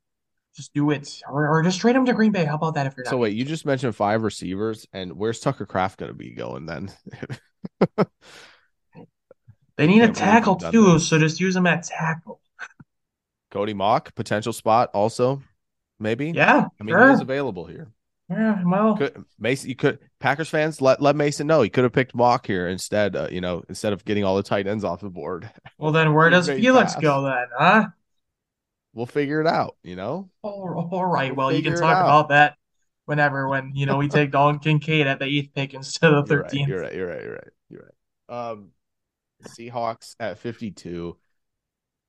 [0.55, 2.45] Just do it, or, or just trade him to Green Bay.
[2.45, 2.85] How about that?
[2.85, 6.11] If you're not so wait, you just mentioned five receivers, and where's Tucker Kraft going
[6.11, 6.91] to be going then?
[9.77, 11.07] they need a tackle too, this.
[11.07, 12.39] so just use him at tackle.
[13.49, 15.41] Cody Mauch, potential spot also,
[15.99, 16.31] maybe.
[16.31, 17.07] Yeah, I mean, sure.
[17.07, 17.87] he is available here.
[18.29, 19.69] yeah, well, Could Mason?
[19.69, 23.15] You could Packers fans let let Mason know he could have picked Mauch here instead.
[23.15, 25.49] Uh, you know, instead of getting all the tight ends off the board.
[25.79, 27.01] well then where does Felix pass.
[27.01, 27.87] go then, huh?
[28.93, 29.75] We'll figure it out.
[29.83, 30.29] You know.
[30.41, 31.35] All, all right.
[31.35, 32.55] Well, you can talk about that
[33.05, 36.35] whenever when you know we take Dalton Kincaid at the eighth pick instead of the
[36.35, 36.69] You're right, thirteenth.
[36.69, 36.93] You're right.
[36.93, 37.23] You're right.
[37.23, 37.53] You're right.
[37.69, 37.91] You're
[38.29, 38.49] right.
[38.49, 38.71] Um,
[39.47, 41.17] Seahawks at 52,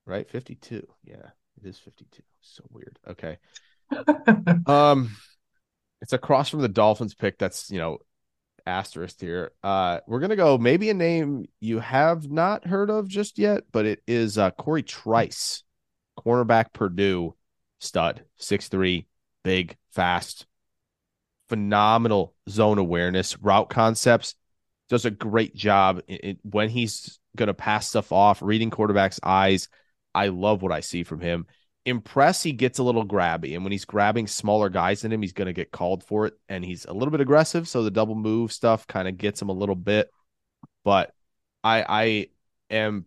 [0.06, 0.28] right?
[0.28, 0.86] 52.
[1.04, 1.16] Yeah,
[1.60, 2.22] it is 52.
[2.40, 2.98] So weird.
[3.08, 3.38] Okay.
[4.66, 5.14] Um,
[6.00, 7.38] it's across from the Dolphins pick.
[7.38, 7.98] That's you know,
[8.66, 9.52] asterisk here.
[9.62, 13.84] Uh, we're gonna go maybe a name you have not heard of just yet, but
[13.84, 15.62] it is uh Corey Trice,
[16.18, 17.34] cornerback Purdue,
[17.80, 19.06] stud, six three,
[19.42, 20.46] big, fast,
[21.48, 24.34] phenomenal zone awareness, route concepts.
[24.88, 26.02] Does a great job
[26.42, 29.68] when he's gonna pass stuff off, reading quarterbacks' eyes.
[30.14, 31.46] I love what I see from him
[31.84, 35.32] impress he gets a little grabby and when he's grabbing smaller guys than him he's
[35.34, 38.14] going to get called for it and he's a little bit aggressive so the double
[38.14, 40.10] move stuff kind of gets him a little bit
[40.82, 41.12] but
[41.62, 42.26] i i
[42.74, 43.04] am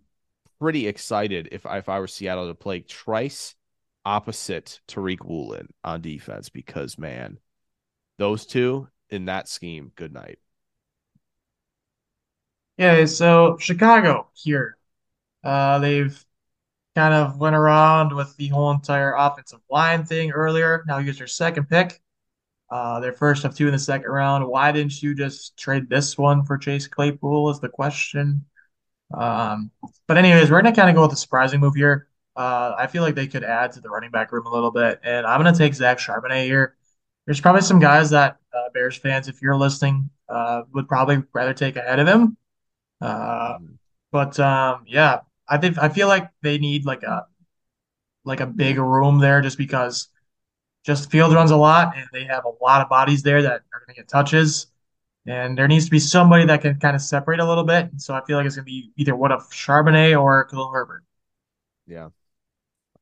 [0.59, 3.55] pretty excited if I, if I were Seattle to play Trice
[4.05, 7.39] opposite Tariq Woolen on defense because man
[8.17, 10.39] those two in that scheme good night
[12.77, 14.77] Yeah, so Chicago here.
[15.43, 16.23] Uh, they've
[16.95, 20.83] kind of went around with the whole entire offensive line thing earlier.
[20.87, 22.01] Now here's their second pick.
[22.69, 24.47] Uh, their first of two in the second round.
[24.47, 27.49] Why didn't you just trade this one for Chase Claypool?
[27.51, 28.45] Is the question.
[29.13, 29.71] Um,
[30.07, 32.07] but anyways, we're gonna kind of go with the surprising move here.
[32.35, 34.99] Uh, I feel like they could add to the running back room a little bit,
[35.03, 36.75] and I'm gonna take Zach Charbonnet here.
[37.25, 41.53] There's probably some guys that uh, Bears fans, if you're listening, uh, would probably rather
[41.53, 42.37] take ahead of him.
[43.01, 43.57] Uh,
[44.11, 47.25] but um, yeah, I think I feel like they need like a
[48.25, 50.09] like a big room there just because
[50.85, 53.83] just field runs a lot and they have a lot of bodies there that are
[53.87, 54.67] to get touches.
[55.27, 57.89] And there needs to be somebody that can kind of separate a little bit.
[57.97, 61.03] So I feel like it's going to be either one of Charbonnet or Khalil Herbert.
[61.85, 62.09] yeah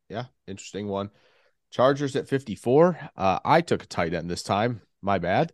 [0.09, 1.09] yeah interesting one
[1.71, 5.53] Chargers at 54 uh I took a tight end this time my bad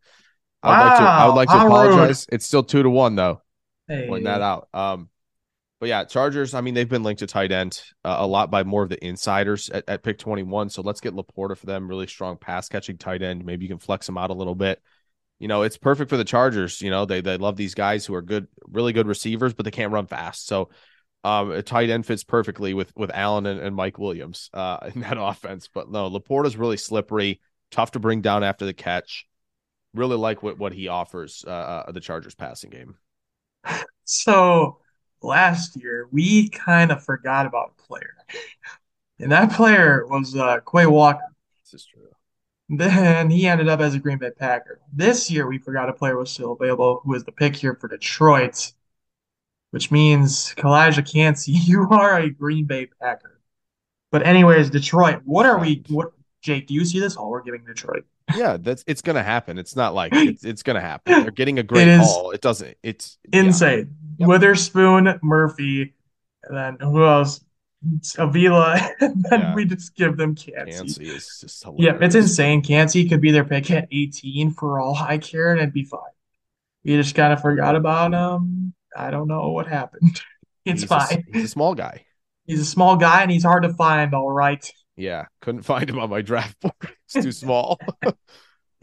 [0.63, 1.67] I would like to I would like to how rude.
[1.67, 3.41] apologize it's still 2 to 1 though
[3.87, 4.69] Hey, point that out.
[4.73, 5.09] Um,
[5.79, 6.53] but yeah, Chargers.
[6.53, 9.03] I mean, they've been linked to tight end uh, a lot by more of the
[9.05, 10.69] insiders at, at pick twenty one.
[10.69, 11.87] So let's get LaPorta for them.
[11.87, 13.45] Really strong pass catching tight end.
[13.45, 14.81] Maybe you can flex them out a little bit.
[15.41, 16.83] You know, it's perfect for the Chargers.
[16.83, 19.71] You know, they they love these guys who are good, really good receivers, but they
[19.71, 20.45] can't run fast.
[20.45, 20.69] So
[21.23, 25.01] um, a tight end fits perfectly with with Allen and, and Mike Williams uh, in
[25.01, 25.67] that offense.
[25.73, 27.41] But no, LaPorta's really slippery,
[27.71, 29.25] tough to bring down after the catch.
[29.95, 31.49] Really like what what he offers uh,
[31.87, 32.97] uh, the Chargers passing game.
[34.03, 34.77] So
[35.23, 38.13] last year we kind of forgot about a player,
[39.17, 41.25] and that player was uh, Quay Walker.
[41.65, 42.10] This is true.
[42.73, 44.79] Then he ended up as a Green Bay Packer.
[44.93, 47.89] This year we forgot a player was still available, who was the pick here for
[47.89, 48.71] Detroit,
[49.71, 53.41] which means Calijah Kancey, you are a Green Bay Packer.
[54.09, 55.83] But anyways, Detroit, what are we?
[55.89, 56.67] What Jake?
[56.67, 57.17] Do you see this?
[57.17, 58.05] Oh, we're giving Detroit.
[58.33, 59.57] Yeah, that's it's gonna happen.
[59.57, 61.23] It's not like it's it's gonna happen.
[61.23, 62.31] They're getting a great haul.
[62.31, 62.77] It doesn't.
[62.81, 63.41] It's yeah.
[63.41, 63.93] Insane.
[64.19, 64.29] Yep.
[64.29, 65.93] Witherspoon, Murphy,
[66.43, 67.41] and then who else?
[68.17, 69.55] Avila, and then Yeah.
[69.55, 70.71] we just give them Kancey.
[70.77, 72.61] Fancy is just Yeah, it's insane.
[72.61, 75.99] Kancey could be their pick at 18 for all I care, and it'd be fine.
[76.83, 78.73] we just kind of forgot about him.
[78.95, 80.21] I don't know what happened.
[80.63, 81.25] It's he's fine.
[81.27, 82.05] A, he's a small guy.
[82.45, 84.13] He's a small guy and he's hard to find.
[84.13, 84.63] All right.
[84.95, 86.75] Yeah, couldn't find him on my draft board.
[87.05, 87.79] It's too small.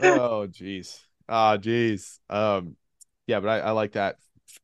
[0.01, 0.99] oh, jeez.
[1.29, 2.19] Ah, jeez.
[2.29, 2.75] Um,
[3.27, 4.17] yeah, but I, I like that.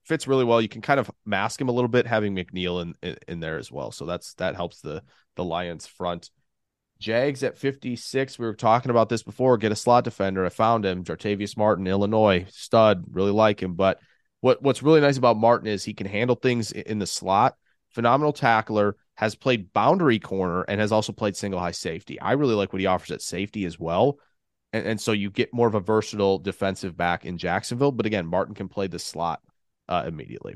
[0.06, 0.62] Fits really well.
[0.62, 3.58] You can kind of mask him a little bit having McNeill in, in, in there
[3.58, 3.92] as well.
[3.92, 5.04] So that's that helps the
[5.36, 6.30] the Lions front.
[7.00, 8.40] Jags at 56.
[8.40, 9.58] We were talking about this before.
[9.58, 10.46] Get a slot defender.
[10.46, 11.04] I found him.
[11.04, 13.04] Jartavius Martin, Illinois, stud.
[13.12, 13.74] Really like him.
[13.74, 14.00] But
[14.42, 17.56] what what's really nice about Martin is he can handle things in the slot.
[17.90, 18.96] Phenomenal tackler.
[19.16, 22.20] Has played boundary corner and has also played single high safety.
[22.20, 24.20] I really like what he offers at safety as well.
[24.74, 27.94] And, and so you get more of a versatile defensive back in Jacksonville.
[27.94, 29.40] But again, Martin can play the slot
[29.90, 30.56] uh, immediately.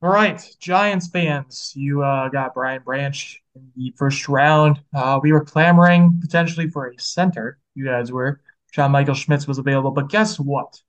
[0.00, 4.80] All right, Giants fans, you uh, got Brian Branch in the first round.
[4.94, 7.58] Uh, we were clamoring potentially for a center.
[7.74, 8.40] You guys were.
[8.72, 10.80] John Michael Schmitz was available, but guess what?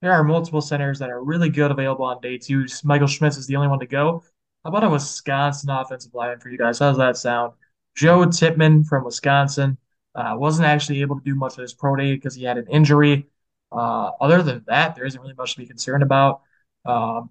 [0.00, 2.66] There are multiple centers that are really good available on day two.
[2.84, 4.22] Michael Schmitz is the only one to go.
[4.62, 6.78] How about a Wisconsin offensive line for you guys?
[6.78, 7.54] How does that sound?
[7.96, 9.78] Joe Tippmann from Wisconsin
[10.14, 12.66] uh, wasn't actually able to do much of his pro day because he had an
[12.68, 13.26] injury.
[13.72, 16.42] Uh, other than that, there isn't really much to be concerned about.
[16.84, 17.30] Um,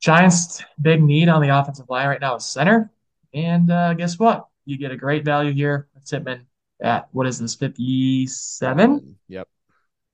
[0.00, 2.90] Giants' big need on the offensive line right now is center.
[3.32, 4.46] And uh, guess what?
[4.64, 5.88] You get a great value here.
[6.04, 6.46] Tippmann
[6.80, 9.16] at what is this, 57?
[9.28, 9.48] Yep.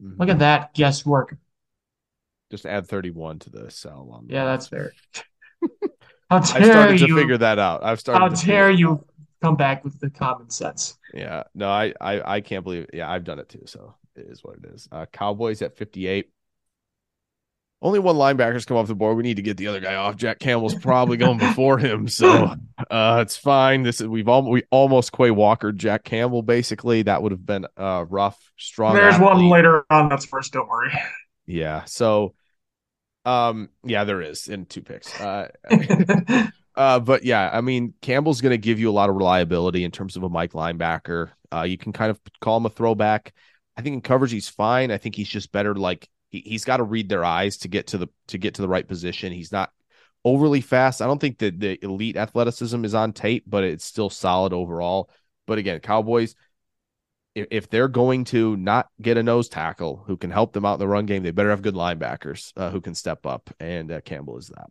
[0.03, 0.21] Mm-hmm.
[0.21, 1.37] Look at that guesswork.
[2.51, 4.93] Just add 31 to the cell on Yeah, that's fair.
[6.31, 7.85] How dare I've started you, to figure that out.
[7.85, 9.05] I've started How dare you
[9.43, 10.99] come back with the common sense?
[11.13, 11.45] Yeah.
[11.55, 13.63] No, I, I I can't believe Yeah, I've done it too.
[13.67, 14.89] So it is what it is.
[14.91, 16.31] Uh Cowboys at 58.
[17.83, 19.17] Only one linebacker's come off the board.
[19.17, 20.15] We need to get the other guy off.
[20.15, 22.55] Jack Campbell's probably going before him, so
[22.91, 23.83] uh, it's fine.
[23.83, 26.43] This is we've all we almost Quay Walker, Jack Campbell.
[26.43, 28.95] Basically, that would have been uh rough, strong.
[28.95, 30.93] There's one later on that's first, don't worry.
[31.45, 31.83] Yeah.
[31.85, 32.35] So,
[33.25, 35.21] um, yeah, there is in two picks.
[35.21, 35.49] Uh,
[36.77, 39.91] uh, but yeah, I mean, Campbell's going to give you a lot of reliability in
[39.91, 41.31] terms of a Mike linebacker.
[41.53, 43.35] Uh, you can kind of call him a throwback.
[43.77, 44.91] I think in coverage he's fine.
[44.91, 45.75] I think he's just better.
[45.75, 48.63] Like he, he's got to read their eyes to get to the to get to
[48.63, 49.33] the right position.
[49.33, 49.71] He's not
[50.25, 51.03] overly fast.
[51.03, 55.11] I don't think that the elite athleticism is on tape, but it's still solid overall.
[55.47, 56.35] But again, Cowboys,
[57.35, 60.75] if, if they're going to not get a nose tackle who can help them out
[60.75, 63.51] in the run game, they better have good linebackers uh, who can step up.
[63.59, 64.69] And uh, Campbell is that.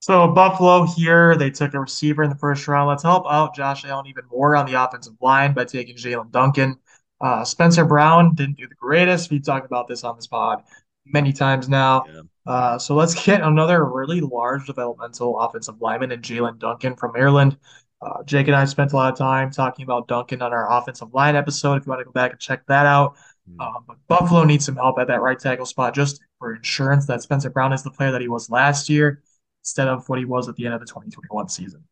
[0.00, 2.88] So Buffalo here, they took a receiver in the first round.
[2.88, 6.76] Let's help out Josh Allen even more on the offensive line by taking Jaelyn Duncan.
[7.22, 9.30] Uh, Spencer Brown didn't do the greatest.
[9.30, 10.64] We talked about this on this pod
[11.06, 12.04] many times now.
[12.06, 12.20] Yeah.
[12.44, 17.56] Uh, so let's get another really large developmental offensive lineman in Jaelyn Duncan from Maryland.
[18.00, 21.14] Uh, Jake and I spent a lot of time talking about Duncan on our offensive
[21.14, 21.76] line episode.
[21.76, 23.16] If you want to go back and check that out,
[23.60, 27.22] um, but Buffalo needs some help at that right tackle spot just for insurance that
[27.22, 29.22] Spencer Brown is the player that he was last year
[29.62, 31.84] instead of what he was at the end of the 2021 season.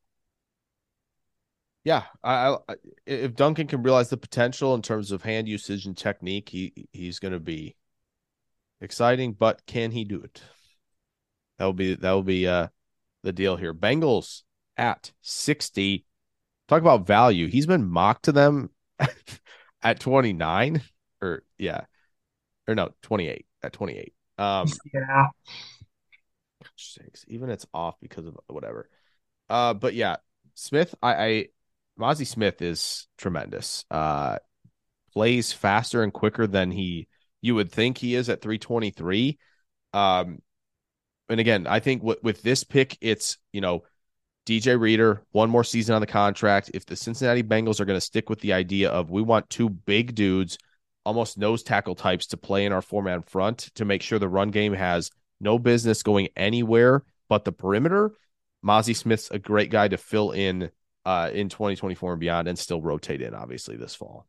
[1.85, 2.75] Yeah, I, I
[3.07, 7.19] if Duncan can realize the potential in terms of hand usage and technique, he he's
[7.19, 7.75] going to be
[8.81, 9.33] exciting.
[9.33, 10.43] But can he do it?
[11.59, 12.69] That will be that will be uh
[13.23, 13.75] the deal here.
[13.75, 14.43] Bengals
[14.77, 16.05] at sixty.
[16.69, 17.49] Talk about value.
[17.49, 18.71] He's been mocked to them
[19.83, 20.83] at twenty nine,
[21.23, 21.83] or yeah,
[22.69, 24.15] or no twenty eight at twenty eight.
[24.39, 25.27] Um, Yeah.
[26.77, 28.89] sakes, even it's off because of whatever.
[29.49, 30.17] Uh, but yeah,
[30.55, 31.47] Smith, I, I
[32.01, 33.85] Mazi Smith is tremendous.
[33.91, 34.39] Uh,
[35.13, 37.09] plays faster and quicker than he
[37.43, 39.39] you would think he is at 323.
[39.93, 40.41] Um,
[41.29, 43.85] and again, I think with, with this pick, it's you know
[44.47, 46.71] DJ Reader one more season on the contract.
[46.75, 49.69] If the Cincinnati Bengals are going to stick with the idea of we want two
[49.69, 50.59] big dudes,
[51.05, 54.29] almost nose tackle types to play in our four man front to make sure the
[54.29, 55.11] run game has
[55.41, 58.13] no business going anywhere but the perimeter.
[58.65, 60.71] Mazi Smith's a great guy to fill in
[61.05, 64.27] uh, in 2024 and beyond and still rotate in, obviously, this fall.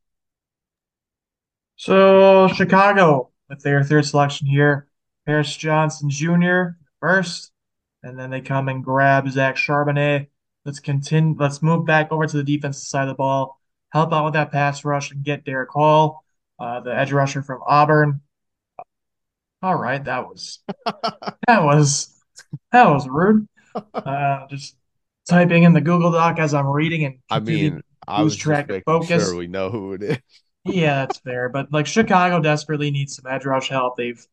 [1.75, 4.87] So Chicago with their third selection here,
[5.25, 6.77] Paris Johnson Jr.
[6.99, 7.51] first,
[8.03, 10.27] and then they come and grab Zach Charbonnet.
[10.63, 11.35] Let's continue.
[11.37, 14.51] Let's move back over to the defensive side of the ball, help out with that
[14.51, 16.23] pass rush, and get Derick Hall,
[16.59, 18.21] uh, the edge rusher from Auburn.
[19.63, 20.59] All right, that was
[21.47, 22.15] that was
[22.71, 23.47] that was rude.
[23.93, 24.75] Uh, just
[25.27, 29.25] typing in the Google Doc as I'm reading and I mean, I was track focus.
[29.25, 30.17] sure we know who it is.
[30.63, 31.49] Yeah, that's fair.
[31.49, 33.97] But like Chicago desperately needs some edge rush help.
[33.97, 34.23] They've,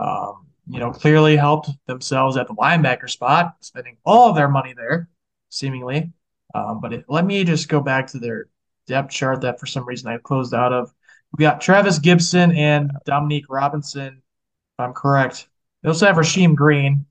[0.00, 4.72] um, you know, clearly helped themselves at the linebacker spot, spending all of their money
[4.74, 5.10] there,
[5.50, 6.12] seemingly.
[6.54, 8.46] Um, but it, let me just go back to their
[8.86, 10.90] depth chart that for some reason I closed out of.
[11.36, 15.46] We got Trevis Gipson and Dominique Robinson, if I'm correct.
[15.82, 17.04] They also have Rasheem Green,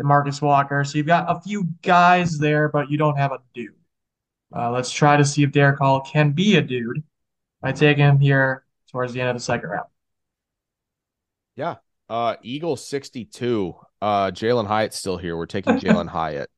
[0.00, 0.84] Demarcus Walker.
[0.84, 3.74] So you've got a few guys there, but you don't have a dude.
[4.54, 7.02] Uh, let's try to see if Derick Hall can be a dude
[7.60, 9.88] by taking him here towards the end of the second round.
[11.56, 11.76] Yeah.
[12.08, 13.74] Uh, Eagles 62.
[14.00, 15.36] Uh, Jalin Hyatt's still here.
[15.36, 16.48] We're taking Jalin Hyatt.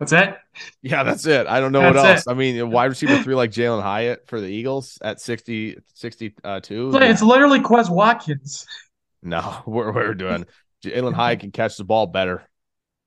[0.00, 0.36] That's it.
[0.82, 1.46] Yeah, that's it.
[1.46, 2.26] I don't know That's what else.
[2.26, 2.30] it.
[2.30, 6.34] I mean, wide receiver three like Jalin Hyatt for the Eagles at 60, 62.
[6.44, 8.66] It's, like- it's literally Quez Watkins.
[9.22, 10.46] no, we're, we're doing
[10.84, 12.48] Jalin Hyatt can catch the ball better.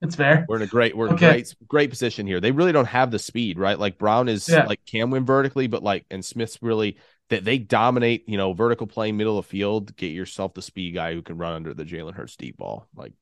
[0.00, 0.46] It's fair.
[0.48, 1.44] We're in a great, we're Okay.
[1.44, 2.40] great, great position here.
[2.40, 3.78] They really don't have the speed, right?
[3.78, 4.66] Like Brown is Yeah.
[4.66, 6.98] like can win vertically, but like and Smith's really
[7.28, 8.28] that they dominate.
[8.28, 9.94] You know, vertical playing middle of the field.
[9.96, 12.88] Get yourself the speed guy who can run under the Jalen Hurts deep ball.
[12.96, 13.12] Like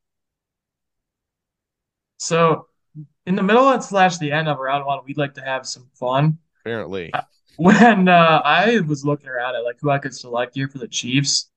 [2.19, 2.67] So
[3.27, 5.89] in the middle and slash the end of round one, we'd like to have some
[5.95, 6.39] fun.
[6.65, 7.13] apparently,
[7.57, 10.89] When uh, I was looking around at like who I could select here for the
[10.89, 11.51] Chiefs,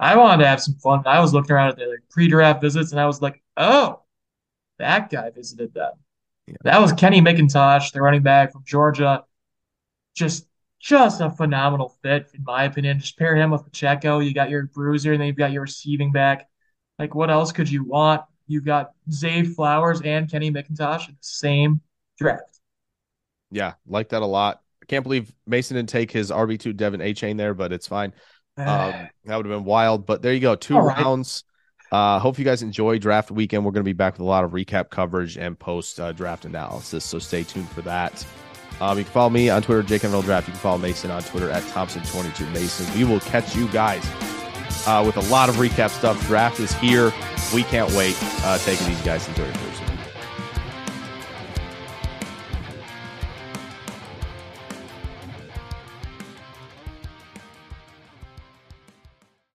[0.00, 1.02] I wanted to have some fun.
[1.06, 4.02] I was looking around at their like, pre-draft visits, and I was like, "Oh,
[4.78, 5.92] that guy visited them."
[6.46, 6.56] Yeah.
[6.64, 9.24] That was Kenny McIntosh, the running back from Georgia.
[10.16, 10.46] Just,
[10.80, 12.98] just a phenomenal fit, in my opinion.
[12.98, 14.20] Just pair him with Pacheco.
[14.20, 16.48] You got your bruiser, and then you've got your receiving back.
[16.98, 18.22] Like, what else could you want?
[18.46, 21.80] You've got Zay Flowers and Kenny McIntosh in the same
[22.18, 22.58] draft.
[23.50, 24.62] yeah, like that a lot.
[24.82, 28.12] I can't believe Mason didn't take his RB two De'Von Achane there, but it's fine.
[28.68, 30.06] Um, that would have been wild.
[30.06, 30.98] But there you go, two All right.
[30.98, 31.44] rounds.
[31.92, 33.64] Uh, hope you guys enjoy draft weekend.
[33.64, 36.44] We're going to be back with a lot of recap coverage and post uh, draft
[36.44, 37.04] analysis.
[37.04, 38.24] So stay tuned for that.
[38.80, 40.46] Um, you can follow me on Twitter, Jake NFL Draft.
[40.48, 42.86] You can follow Mason on Twitter at Thompson22 Mason.
[42.96, 44.02] We will catch you guys
[44.86, 46.18] uh, with a lot of recap stuff.
[46.26, 47.12] Draft is here.
[47.52, 48.16] We can't wait.
[48.44, 49.89] Uh, taking these guys into Thursday.